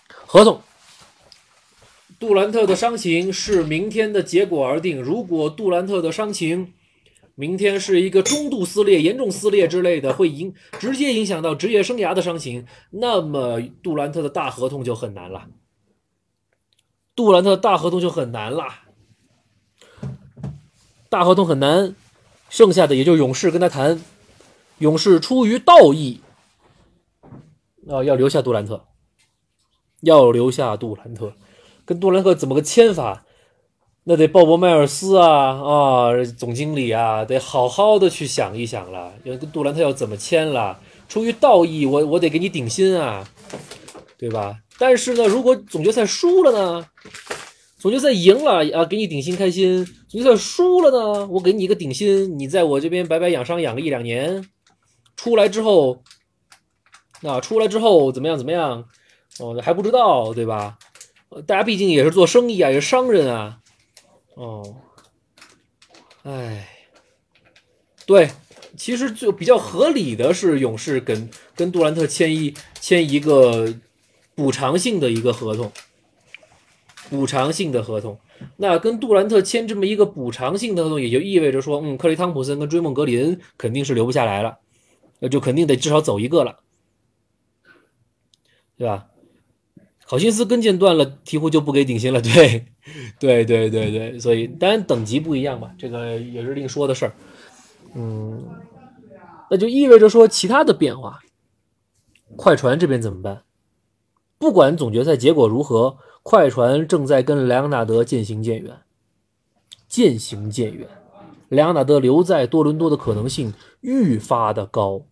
[0.09, 0.61] 合同。
[2.17, 5.01] 杜兰特的伤情是明天的结果而定。
[5.01, 6.73] 如果杜兰特的伤情
[7.35, 15.47] 明天是一个中度撕裂、严重撕裂之类的，会影直接影响到职业生涯的伤情，那么杜兰特的大合同就很难了。
[17.13, 18.65] 杜兰特大合同就很难了，
[21.09, 21.95] 大合同很难，
[22.49, 24.01] 剩下的也就勇士跟他谈。
[24.79, 26.21] 勇士出于道义。
[27.89, 28.85] 啊，要留下杜兰特，
[30.01, 31.33] 要留下杜兰特，
[31.85, 33.25] 跟杜兰特怎么个签法？
[34.07, 40.79] 那得鲍勃迈尔斯啊啊，总经理啊，得好好的去想一想了，要跟杜兰特要怎么签了。
[41.09, 43.27] 出于道义，我我得给你顶薪啊，
[44.15, 44.59] 对吧？
[44.77, 46.85] 但是呢，如果总决赛输了呢？
[47.79, 54.47] 总决赛赢了啊，给你顶薪开心；总决赛输了呢，我给你一个顶薪，你在我这边白白养伤养个一两年，
[55.17, 56.03] 出来之后，
[57.21, 58.85] 那出来之后怎么样怎么样？
[59.39, 60.77] 哦，还不知道，对吧？
[61.47, 63.57] 大家毕竟也是做生意啊，也是商人啊。
[64.35, 64.75] 哦，
[66.23, 66.67] 哎，
[68.05, 68.29] 对，
[68.77, 73.73] 其实就比较合理的是，勇士跟跟杜兰特签一签一个
[74.35, 75.71] 补偿性的一个合同，
[77.09, 78.19] 补偿性的合同。
[78.57, 84.59] 那跟杜兰特签这么一个补偿性的合同，也就意味着说，嗯，克雷汤普森跟追梦格林肯定是留不下来了，
[85.19, 86.59] 那就肯定得至少走一个了，
[88.77, 89.07] 对吧？
[90.07, 92.65] 考辛斯跟腱断了，鹈鹕就不给顶薪了，对，
[93.19, 97.13] 对对对对，所以当然等级不一样吧，这个也是另说的事儿。
[97.95, 98.45] 嗯，
[99.49, 101.19] 那就意味着说其他的变化，
[102.35, 103.41] 快船这边怎么办？
[104.37, 108.81] 不管总决赛结果如何，快船正在跟莱昂纳德渐行渐远，
[109.87, 110.87] 渐行渐远。
[111.49, 115.05] 莱昂纳德留在多伦多的可能性愈发的高。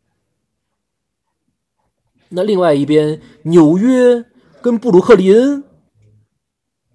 [2.30, 4.26] 那另外一边，纽约
[4.64, 5.62] 跟布鲁克林，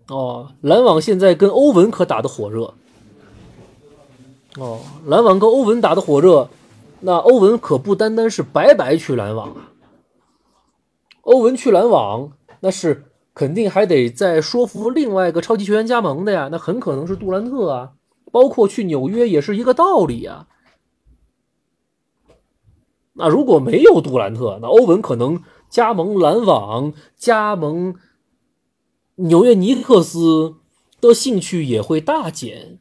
[0.08, 2.72] 哦，篮网现在跟欧文可打得火热。
[4.56, 6.48] 哦，篮网跟欧文打得火热，
[7.00, 9.72] 那欧文可不单单是白白去篮网啊。
[11.20, 13.04] 欧文去篮网，那是
[13.34, 17.92] 肯定还得再说服另外一个超级球员加盟的呀，那很可能是杜兰特啊，
[18.32, 20.46] 包括去纽约也是一个道理啊。
[23.12, 27.94] 那如果没有杜兰特，那欧文可能加盟篮网、加盟
[29.16, 30.56] 纽约尼克斯
[31.00, 32.78] 的兴趣也会大减。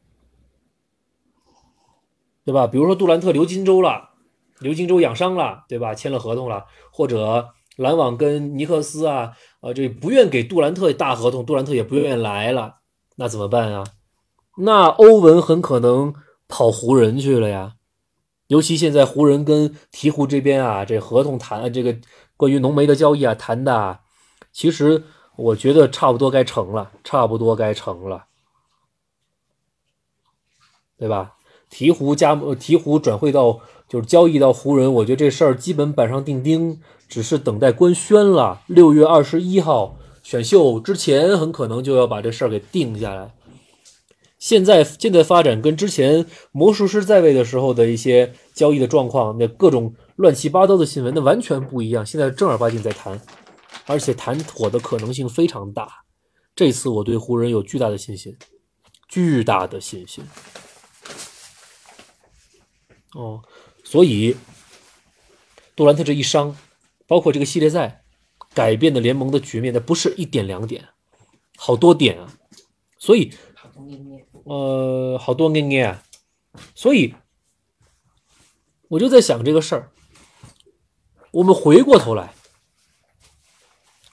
[2.45, 2.65] 对吧？
[2.65, 4.11] 比如说杜兰特留金州了，
[4.59, 5.93] 留金州养伤了，对吧？
[5.93, 12.75] 签了合同了，或者篮网跟尼克斯啊，啊，这不愿给杜兰特大合同，杜兰特也不愿意来了，
[13.17, 13.83] 那怎么办啊？
[14.59, 16.13] 那欧文很可能
[16.47, 17.76] 跑湖人去了呀。
[18.47, 21.95] 尤其现在湖人跟鹈鹕这边啊，这合同谈这个
[22.35, 23.99] 关于浓眉的交易啊谈的，
[24.51, 25.03] 其实
[25.35, 28.25] 我觉得差不多该成了，差不多该成了，
[30.97, 31.33] 对吧？
[31.69, 36.79] 鹈鹕加呃鹈鹕转会到就是交易到湖人，我觉得这事儿基本板上钉钉，
[37.09, 38.61] 只是等待官宣了。
[38.67, 43.33] 六月二十一号选秀之前，很可能就要把这事儿给定下来。
[44.39, 52.05] 现在现在发展跟之前魔术师在位的时候的一些交易的状况，那各种乱七八糟的新闻，那完全不一样。
[52.05, 53.19] 现在正儿八经在谈，
[53.85, 55.87] 而且谈妥的可能性非常大。
[56.55, 58.35] 这次我对湖人有巨大的信心，
[59.07, 60.23] 巨大的信心。
[63.13, 63.41] 哦，
[63.83, 64.35] 所以
[65.75, 66.55] 杜兰特这一伤，
[67.07, 68.03] 包括这个系列赛，
[68.53, 70.89] 改变的联盟的局面，那不是一点两点，
[71.55, 72.31] 好多点啊。
[72.99, 73.31] 所以，
[74.47, 76.03] 呃，好多年年啊。
[76.73, 77.13] 所以，
[78.87, 79.91] 我就在想这个事儿。
[81.31, 82.33] 我们回过头来，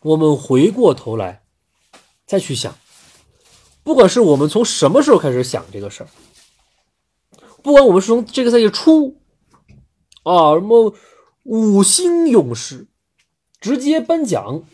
[0.03, 1.43] 我们回过头来
[2.27, 2.77] 再去想，
[3.83, 6.09] 不管是我们从什么时候开始想这个事儿。
[7.63, 9.21] 不管我们是从这个赛季初
[10.25, 10.95] 啊，什么
[11.45, 12.89] 五星勇士
[13.59, 14.65] 直接颁奖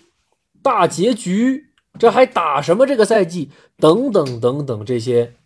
[0.60, 5.36] 大结局，这还打什么这个赛季等等等等这些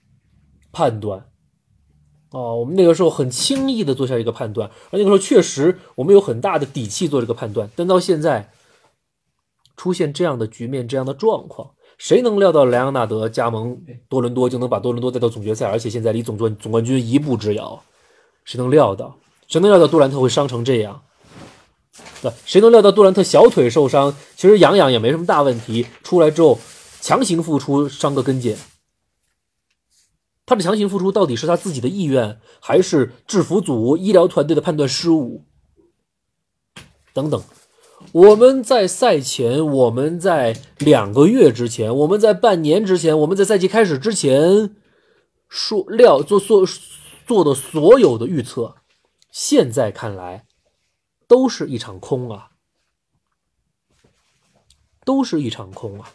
[0.75, 1.25] 判断
[2.33, 8.51] 哦，我们那个时候很轻易的做下一个判断，而那个时候确实我们有很大的底气做这个判断，但到现在
[9.77, 11.71] 出现这样的局面，这样的状况。
[11.97, 17.81] 谁能料到莱昂纳德加盟多伦多就能把多伦多带到总决赛，而且现在离总冠总冠军一步之遥？
[18.45, 19.17] 谁能料到？
[19.47, 21.03] 谁能料到杜兰特会伤成这样？
[22.21, 26.59] 对，谁能料到杜兰特小腿受伤，其实养养也没什么大问题，出来之后
[27.01, 28.57] 强行复出伤个跟腱。
[30.47, 35.45] 他的强行复出到底是他自己的意愿，还是制服组医疗团队的判断失误？
[37.13, 37.43] 等等。
[38.13, 44.77] 我们在赛前，我们在两个月之前，我们在半年之前，我们在赛季开始之前
[45.49, 46.67] 说料做做
[47.27, 48.77] 做的所有的预测，
[49.31, 50.45] 现在看来
[51.27, 52.51] 都是一场空啊，
[55.07, 56.13] 都是一场空啊。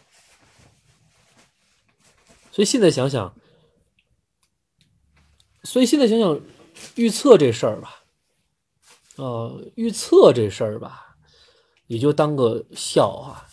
[2.52, 3.34] 所以现在想想，
[5.62, 6.40] 所以现在想想
[6.94, 8.02] 预测这事儿吧，
[9.16, 11.06] 呃，预测这事儿吧。
[11.86, 13.48] 也就当个笑话，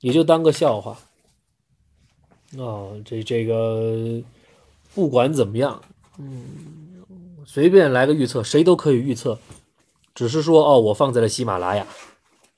[0.00, 0.98] 也就当个笑话
[2.56, 4.20] 哦，这这个
[4.92, 5.80] 不管怎么样，
[6.18, 7.04] 嗯，
[7.46, 9.38] 随便来个预测，谁都可以预测，
[10.16, 11.86] 只是说哦，我放在了喜马拉雅，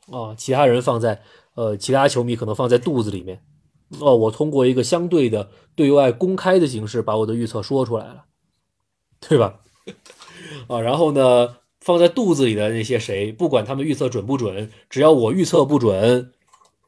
[0.07, 1.23] 哦，其他人放在
[1.53, 3.45] 呃，其他球迷可能放在肚子里面，
[4.01, 8.25] 哦，我通过一个相对的对外公开的形式把我的预测说出来了，
[9.21, 9.61] 对吧？
[10.69, 16.33] 啊，然后呢，放在肚子里的那些谁，不管他们预测准不准，只要我预测不准。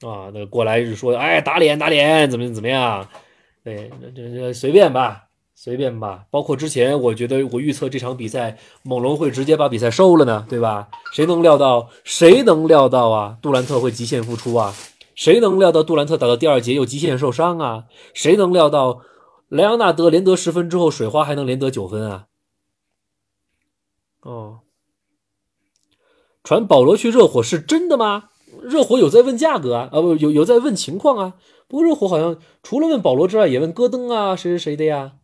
[0.01, 3.09] 啊，那过来就说，哎，打脸打脸，怎么怎么样？
[3.65, 5.25] 对，这这随便吧，
[5.55, 6.25] 随便吧。
[6.31, 10.89] 包括之前，我觉得我预测这场比赛，猛龙会直接把比赛收了呢，对吧？
[11.13, 11.91] 谁能料到？
[12.05, 13.37] 谁能料到啊？
[13.43, 14.73] 杜兰特会极限复出啊？
[15.19, 17.87] 谁能料到杜兰特打到第二节又极限受伤啊？
[18.15, 19.01] 谁能料到
[19.49, 22.29] 莱昂纳德连得十分之后，水花还能连得九分啊？
[24.23, 24.61] 哦，
[26.45, 28.29] 传保罗去热火是真的吗？
[28.63, 31.35] 热火有在问价格啊，啊不有有在问情况啊。
[31.67, 35.15] 不过热火好像除了问保罗之外，也问戈登啊，谁谁谁的呀？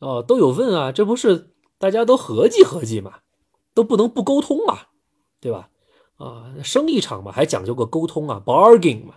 [0.00, 3.20] 哦，都有问啊，这不是大家都合计合计嘛，
[3.72, 4.78] 都不能不沟通嘛，
[5.40, 5.68] 对吧？
[6.16, 9.14] 啊，生意场嘛，还讲究个沟通啊，bargain 嘛，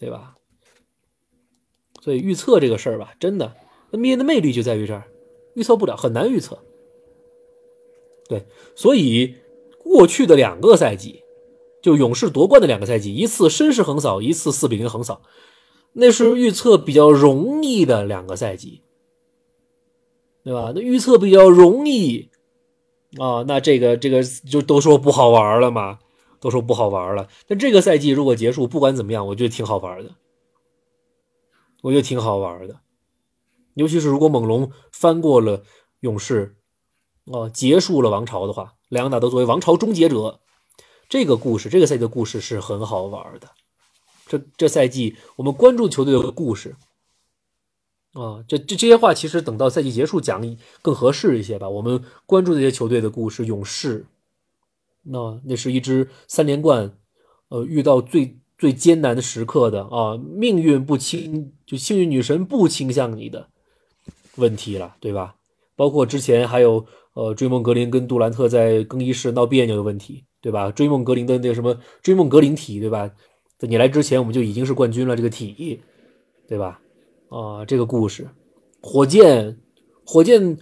[0.00, 0.34] 对吧？
[2.00, 3.54] 所以预测这个事儿吧，真的
[3.92, 5.04] NBA 的魅力就在于这儿，
[5.54, 6.58] 预测不了，很难预测。
[8.28, 9.36] 对，所以
[9.78, 11.22] 过去的两个赛季。
[11.82, 15.22] 就勇士夺冠的两个赛季，一次绅士横扫，一次四比零横扫，
[15.94, 18.82] 那是预测比较容易的两个赛季，
[20.44, 20.72] 对吧？
[20.74, 22.28] 那预测比较容易
[23.18, 25.99] 啊，那这个这个就都说不好玩了嘛，
[26.40, 27.28] 都说不好玩了。
[27.46, 30.16] 但这个赛季如果结束，不管怎么样，我觉得挺好玩的，
[31.82, 32.80] 我觉得挺好玩的，
[33.74, 35.62] 尤其是如果猛龙翻过了
[36.00, 36.56] 勇士，
[37.26, 40.40] 哦，结束了王朝的话，两个打都作为王朝终结者。
[41.08, 43.50] 这个故事，这个赛季的故事是很好玩的。
[44.26, 46.76] 这这赛季我们关注球队的故事
[48.12, 50.40] 啊，这这这些话其实等到赛季结束讲
[50.82, 51.68] 更合适一些吧。
[51.68, 54.06] 我们关注这些球队的故事，勇士，
[55.02, 56.96] 那那是一支三连冠，
[57.48, 63.48] 呃，遇到最最艰难的时刻的啊，命运不倾，就幸运女神不倾向你的
[64.36, 65.36] 问题了，对吧？
[65.76, 70.24] 包括之前还有呃，追梦格林跟杜兰特在更衣室闹别扭的问题。
[70.42, 70.70] 对吧？
[70.72, 73.10] 追梦格林的那个什么追梦格林体，对吧？
[73.58, 75.82] 在你来之前，我们就已经是冠军了，这个体，
[76.48, 76.80] 对吧？
[77.28, 78.26] 啊，这个故事，
[78.80, 79.58] 火箭，
[80.02, 80.56] 火箭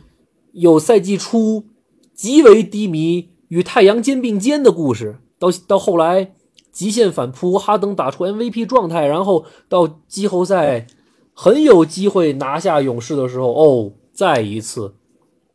[0.50, 1.64] 有赛季初
[2.12, 6.34] 极为低迷，与太阳肩并肩的故事，到到后来
[6.70, 10.86] 极限反扑，哈登打出 MVP 状态，然后到季后赛
[11.34, 14.94] 很有机会拿下勇士的时候，哦，再一次。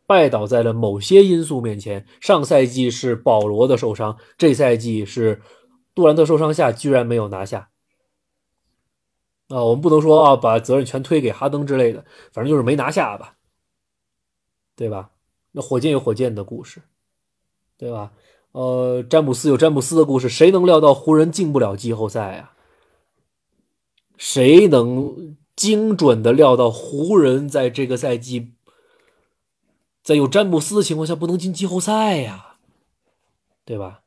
[0.06, 2.06] 拜倒在了某些因素面前。
[2.20, 5.41] 上赛季是保罗的受伤，这赛季是
[5.96, 7.70] 杜兰特受伤下居然没有拿下。
[9.48, 13.36] 啊，我们不能说啊，把责任全推给哈登之类的，反正就是没拿下吧，
[14.76, 15.12] 对吧？
[15.54, 16.82] 那火箭有火箭的故事，
[17.84, 18.14] 对吧？
[18.54, 22.54] 呃，詹姆斯有詹姆斯的故事，谁能料到湖人进不了季后赛啊？
[24.16, 28.54] 谁能精准的料到湖人在这个赛季？
[30.02, 32.56] 在有詹姆斯的情况下，不能进季后赛呀，
[33.66, 34.04] 对吧？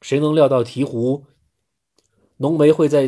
[0.00, 1.24] 谁能料到鹈鹕、
[2.38, 3.06] 浓眉会在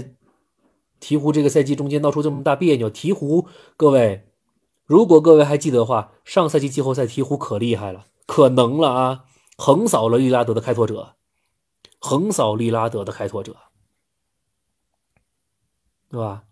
[1.01, 2.91] 鹈鹕这个赛季中间闹出这么大别扭？
[2.91, 3.47] 鹈鹕，
[3.79, 4.29] 各位，
[4.85, 9.25] 如果各位还记得的话，上赛季季后赛鹈鹕可厉害了，可能了啊，
[9.65, 11.15] 横扫了利拉德的开拓者，
[12.01, 13.55] 横扫利拉德的开拓者，
[16.11, 16.43] 对吧？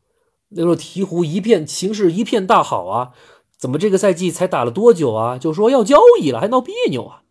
[0.51, 3.13] 那时候鹈鹕一片形势一片大好啊。
[3.59, 5.37] 怎么这个赛季才打了多久啊？
[5.39, 7.25] 就说要交易了，还闹别扭啊？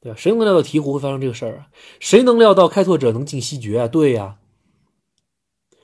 [0.00, 0.16] 对吧？
[0.16, 1.66] 谁能料到鹈鹕会发生这个事儿啊？
[1.98, 3.88] 谁能料到开拓者能进西决啊？
[3.88, 4.38] 对呀。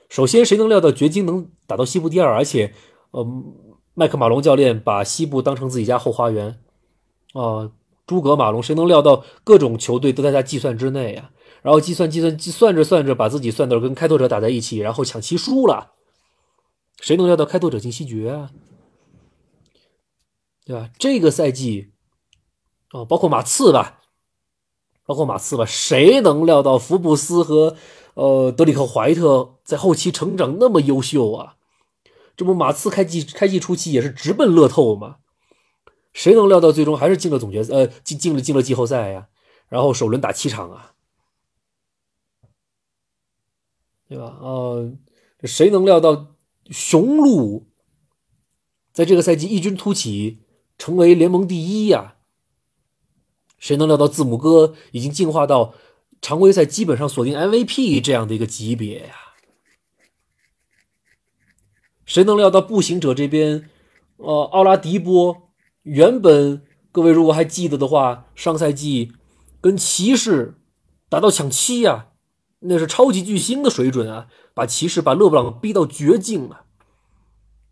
[0.09, 2.33] 首先，谁能料到掘金能打到西部第二？
[2.33, 2.73] 而且，
[3.11, 3.27] 呃，
[3.95, 6.63] 麦克马龙教练把西部当成自己家后花园
[7.41, 7.71] 啊。
[8.09, 11.31] 诸葛马龙，谁能料到各种球队都在他计算之内呀？
[11.61, 15.93] 然后计算计算计算着算着，把自己算到跟开拓者打在一起，然后抢七输了。
[17.03, 18.51] 谁能料到开拓者进西决啊？
[20.65, 20.89] 对吧？
[20.99, 21.91] 这个赛季，
[22.93, 24.01] 哦，包括马刺吧，
[25.05, 27.77] 包括马刺吧，谁能料到福布斯和
[28.15, 31.57] 呃德里克怀特在后期成长那么优秀啊？
[32.35, 35.17] 这不马刺开季开季初期也是直奔乐透嘛？
[36.19, 37.73] 谁能料到最终还是进了总决赛？
[37.73, 39.29] 呃，进进了进了季后赛呀？
[39.69, 40.95] 然后首轮打七场啊，
[44.09, 44.37] 对吧？
[44.41, 44.93] 呃，
[45.45, 46.35] 谁能料到？
[46.71, 47.69] 雄鹿
[48.93, 50.43] 在这个赛季异军突起，
[50.77, 52.17] 成为联盟第一呀！
[53.59, 55.73] 谁能料到字母哥已经进化到
[56.21, 59.15] 常规赛基本上锁定 MVP 这样的一个级别呀？
[62.05, 63.71] 谁能料到步行者这边，
[64.17, 65.48] 呃，奥拉迪波
[65.89, 66.63] 原本
[66.93, 69.13] 各位如果还记得的话，上赛季
[69.61, 70.59] 跟骑士
[71.09, 72.09] 打到抢七呀、
[72.61, 76.65] 那是超级巨星的水准啊，把骑士把勒布朗逼到绝境啊。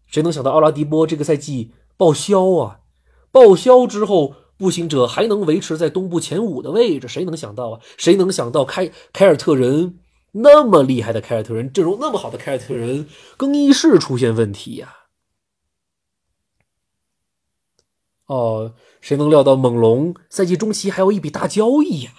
[0.07, 2.81] 谁能想到奥拉迪波这个赛季报销啊？
[3.31, 7.81] 报销之后，步行者还能维持在东部前五的位置，谁能想到啊？
[7.99, 9.99] 谁能想到凯凯尔特人
[10.33, 13.07] 那么厉害的凯尔特人，阵容那么好的凯尔特人，
[13.37, 14.95] 更衣室出现问题呀、
[18.27, 22.11] 哦，谁能料到猛龙赛季中期还有一笔大交易呀、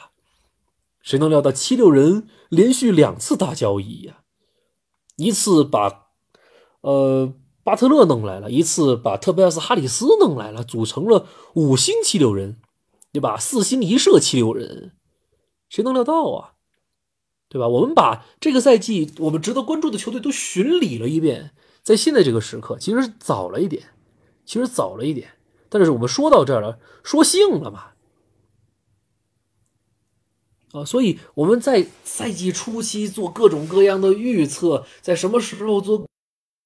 [1.02, 4.20] 谁能料到七六人连续两次大交易呀、
[5.18, 6.08] 一次把
[6.82, 7.34] 呃
[7.64, 12.62] 巴特勒弄来了，一次把特贝斯哈里斯弄来了，组成了五星七六人，
[13.12, 13.38] 对吧？
[13.38, 14.94] 四星一射七六人，
[15.68, 16.54] 谁能料到啊？
[17.50, 17.68] 对吧？
[17.68, 21.52] 我们把这个赛季我们值得关注的球队都巡礼了一遍，
[21.84, 23.84] 在现在这个时刻，其实早了一点，
[24.46, 25.30] 其实早了一点，
[25.70, 27.86] 但是我们说到这儿了，说性了嘛。
[30.74, 36.06] 啊，所以我们在赛季初期做各种各样的预测，在什么时候做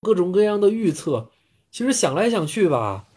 [0.02, 1.30] 各种各样的预测，
[1.72, 3.08] 其实想来想去吧，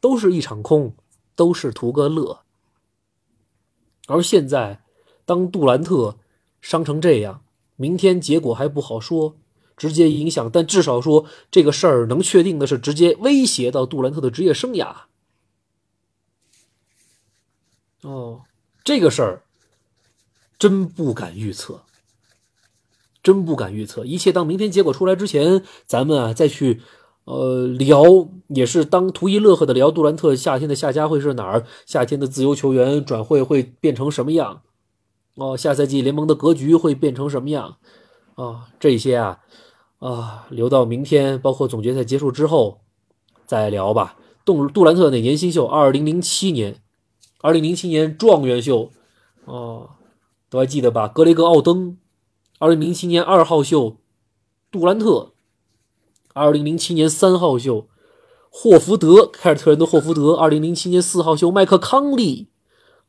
[0.00, 0.94] 都是一场空，
[1.36, 2.40] 都是图个乐。
[4.08, 4.82] 而现在，
[5.24, 6.16] 当杜兰特
[6.60, 7.42] 伤成这样，
[7.76, 9.36] 明天结果还不好说，
[9.76, 14.94] 直接影响，但至少说这个事儿能确定的是，直接威胁到杜兰特的职业生涯。
[18.06, 18.42] 哦，
[18.84, 19.42] 这个事儿
[20.56, 21.82] 真不敢预测，
[23.20, 24.04] 真不敢预测。
[24.04, 26.80] 一切当明天结果出来之前，咱们啊再去
[27.24, 34.62] 呃聊，也是当图一乐呵的聊杜兰特夏天的下家会是哪儿，夏天的自由球员转会会变成什么样。
[35.34, 37.78] 哦，下赛季联盟的格局会变成什么样？
[38.36, 39.40] 啊，这些啊，
[39.98, 42.82] 啊，留到明天，包括总决赛结束之后
[43.44, 44.16] 再聊吧。
[44.44, 45.66] 杜杜兰特哪年新秀？
[45.66, 46.80] 二零零七年，
[47.46, 48.90] 二零零七年状元秀，
[49.44, 49.90] 哦，
[50.50, 51.06] 都还记得吧？
[51.06, 51.96] 格雷格奥登，
[52.58, 53.98] 二零零七年二号秀，
[54.72, 55.30] 杜兰特，
[56.32, 57.86] 二零零七年三号秀，
[58.50, 62.48] 霍福德，凯尔特人的霍福德，二零零七年四号秀，麦克康利，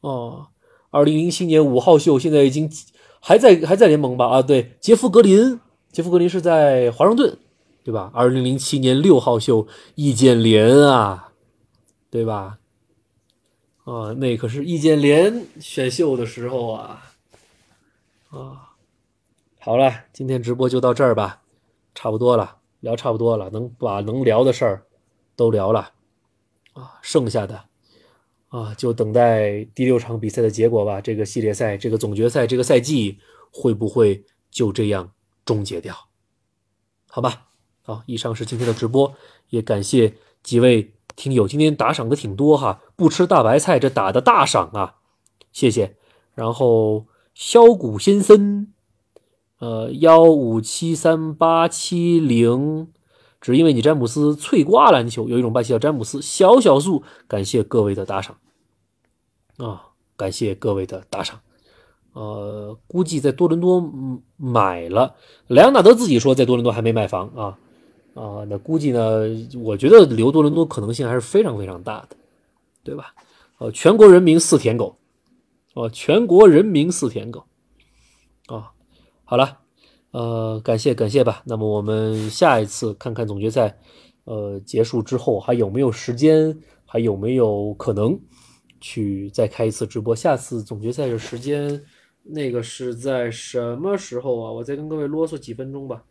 [0.01, 0.49] 哦。
[0.91, 2.71] 二零零七年五号秀现在已经
[3.19, 4.27] 还在还在联盟吧？
[4.27, 5.59] 啊，对，杰夫格林，
[5.91, 7.37] 杰夫格林是在华盛顿，
[7.83, 8.11] 对吧？
[8.13, 9.65] 二零零七年六号秀
[9.95, 11.33] 易建联啊，
[12.11, 12.59] 对吧？
[13.87, 17.13] 啊，那可是易建联选秀的时候啊，
[18.31, 18.75] 啊，
[19.59, 21.41] 好了，今天直播就到这儿吧，
[21.95, 24.85] 差不多了，聊差不多了，能把能聊的事儿
[25.37, 25.93] 都聊了
[26.73, 27.63] 啊，剩下的。
[28.49, 30.99] 啊，就等待第六场比赛的结果吧。
[30.99, 33.17] 这个系列赛，这个总决赛，这个赛季
[33.51, 34.21] 会不会
[34.51, 35.13] 就这样
[35.45, 35.95] 终结掉？
[37.09, 37.47] 好吧，
[37.83, 39.15] 好，以上是今天的直播，
[39.49, 40.13] 也感谢
[40.43, 44.95] 几位听友，今天打赏的挺多哈，不吃大白菜这打的大赏啊，
[45.51, 45.97] 谢谢。
[46.35, 48.71] 然后萧谷先生，
[49.57, 52.87] 呃，幺五七三八七零。
[53.41, 58.37] 只因为你詹姆斯脆瓜篮球有一种霸气叫詹姆斯小小素，感谢各位的打赏
[59.57, 61.39] 啊，感谢各位的打赏。
[62.13, 63.91] 呃，估计在多伦多
[64.37, 65.15] 买了，
[65.47, 67.57] 莱昂纳德自己说在多伦多还没买房啊
[68.17, 69.25] 啊，那估计呢，
[69.61, 72.17] 我觉得留多伦多可能性还是非常非常大的，
[72.83, 73.13] 对吧？
[73.59, 74.97] 呃，全国人民似舔狗，
[75.75, 77.45] 哦，全国人民似舔狗
[78.47, 78.71] 啊，
[79.23, 79.59] 好了。
[80.11, 81.43] 呃，感谢感谢吧。
[81.45, 83.77] 那么我们下一次看看总决赛，
[84.23, 88.19] 呃，结束之后还有没有时间，还有没有可能
[88.79, 90.15] 去再开一次直播？
[90.15, 91.83] 下次总决赛的时间，
[92.23, 94.51] 那个是在什么时候啊？
[94.51, 96.03] 我再跟各位啰嗦几分钟吧。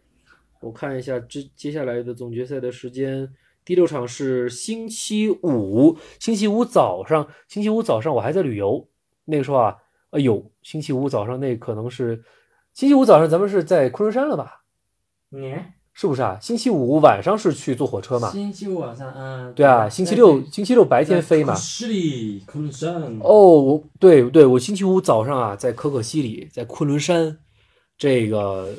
[0.66, 3.32] 我看一下这接下来的总决赛的时间，
[3.64, 8.88] 第六场是星期五，星期五早上，星期五早上我还在旅游，
[9.26, 9.76] 那个时候啊，
[10.10, 12.24] 哎呦，星期五早上那可能是。
[12.74, 14.64] 星期五早上咱们是在昆仑山了吧？
[15.30, 15.64] 嗯，
[15.94, 16.36] 是不是啊？
[16.42, 18.28] 星期五晚上是去坐火车嘛？
[18.30, 21.54] 星期五晚上，嗯，对啊，星期六星期六白天飞嘛？
[21.54, 23.18] 是的昆仑山。
[23.20, 27.38] 哦，对对，我星期五早上啊，在可可西里，在昆仑山，
[27.98, 28.74] 这个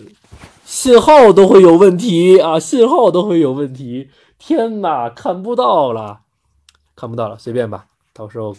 [0.63, 4.09] 信号都会有问题啊，信号都会有问题。
[4.37, 6.21] 天哪，看不到了，
[6.95, 8.55] 看不到了，随便吧，到时候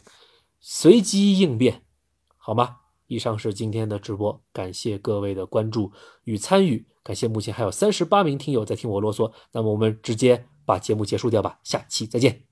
[0.60, 1.82] 随机应变，
[2.36, 2.78] 好吗？
[3.06, 5.92] 以上是今天的直播，感谢各位的关注
[6.24, 12.47] 与参与，感谢目前还有三十八名听友在听我啰嗦，那么我们直接把节目结束掉吧，下期再见。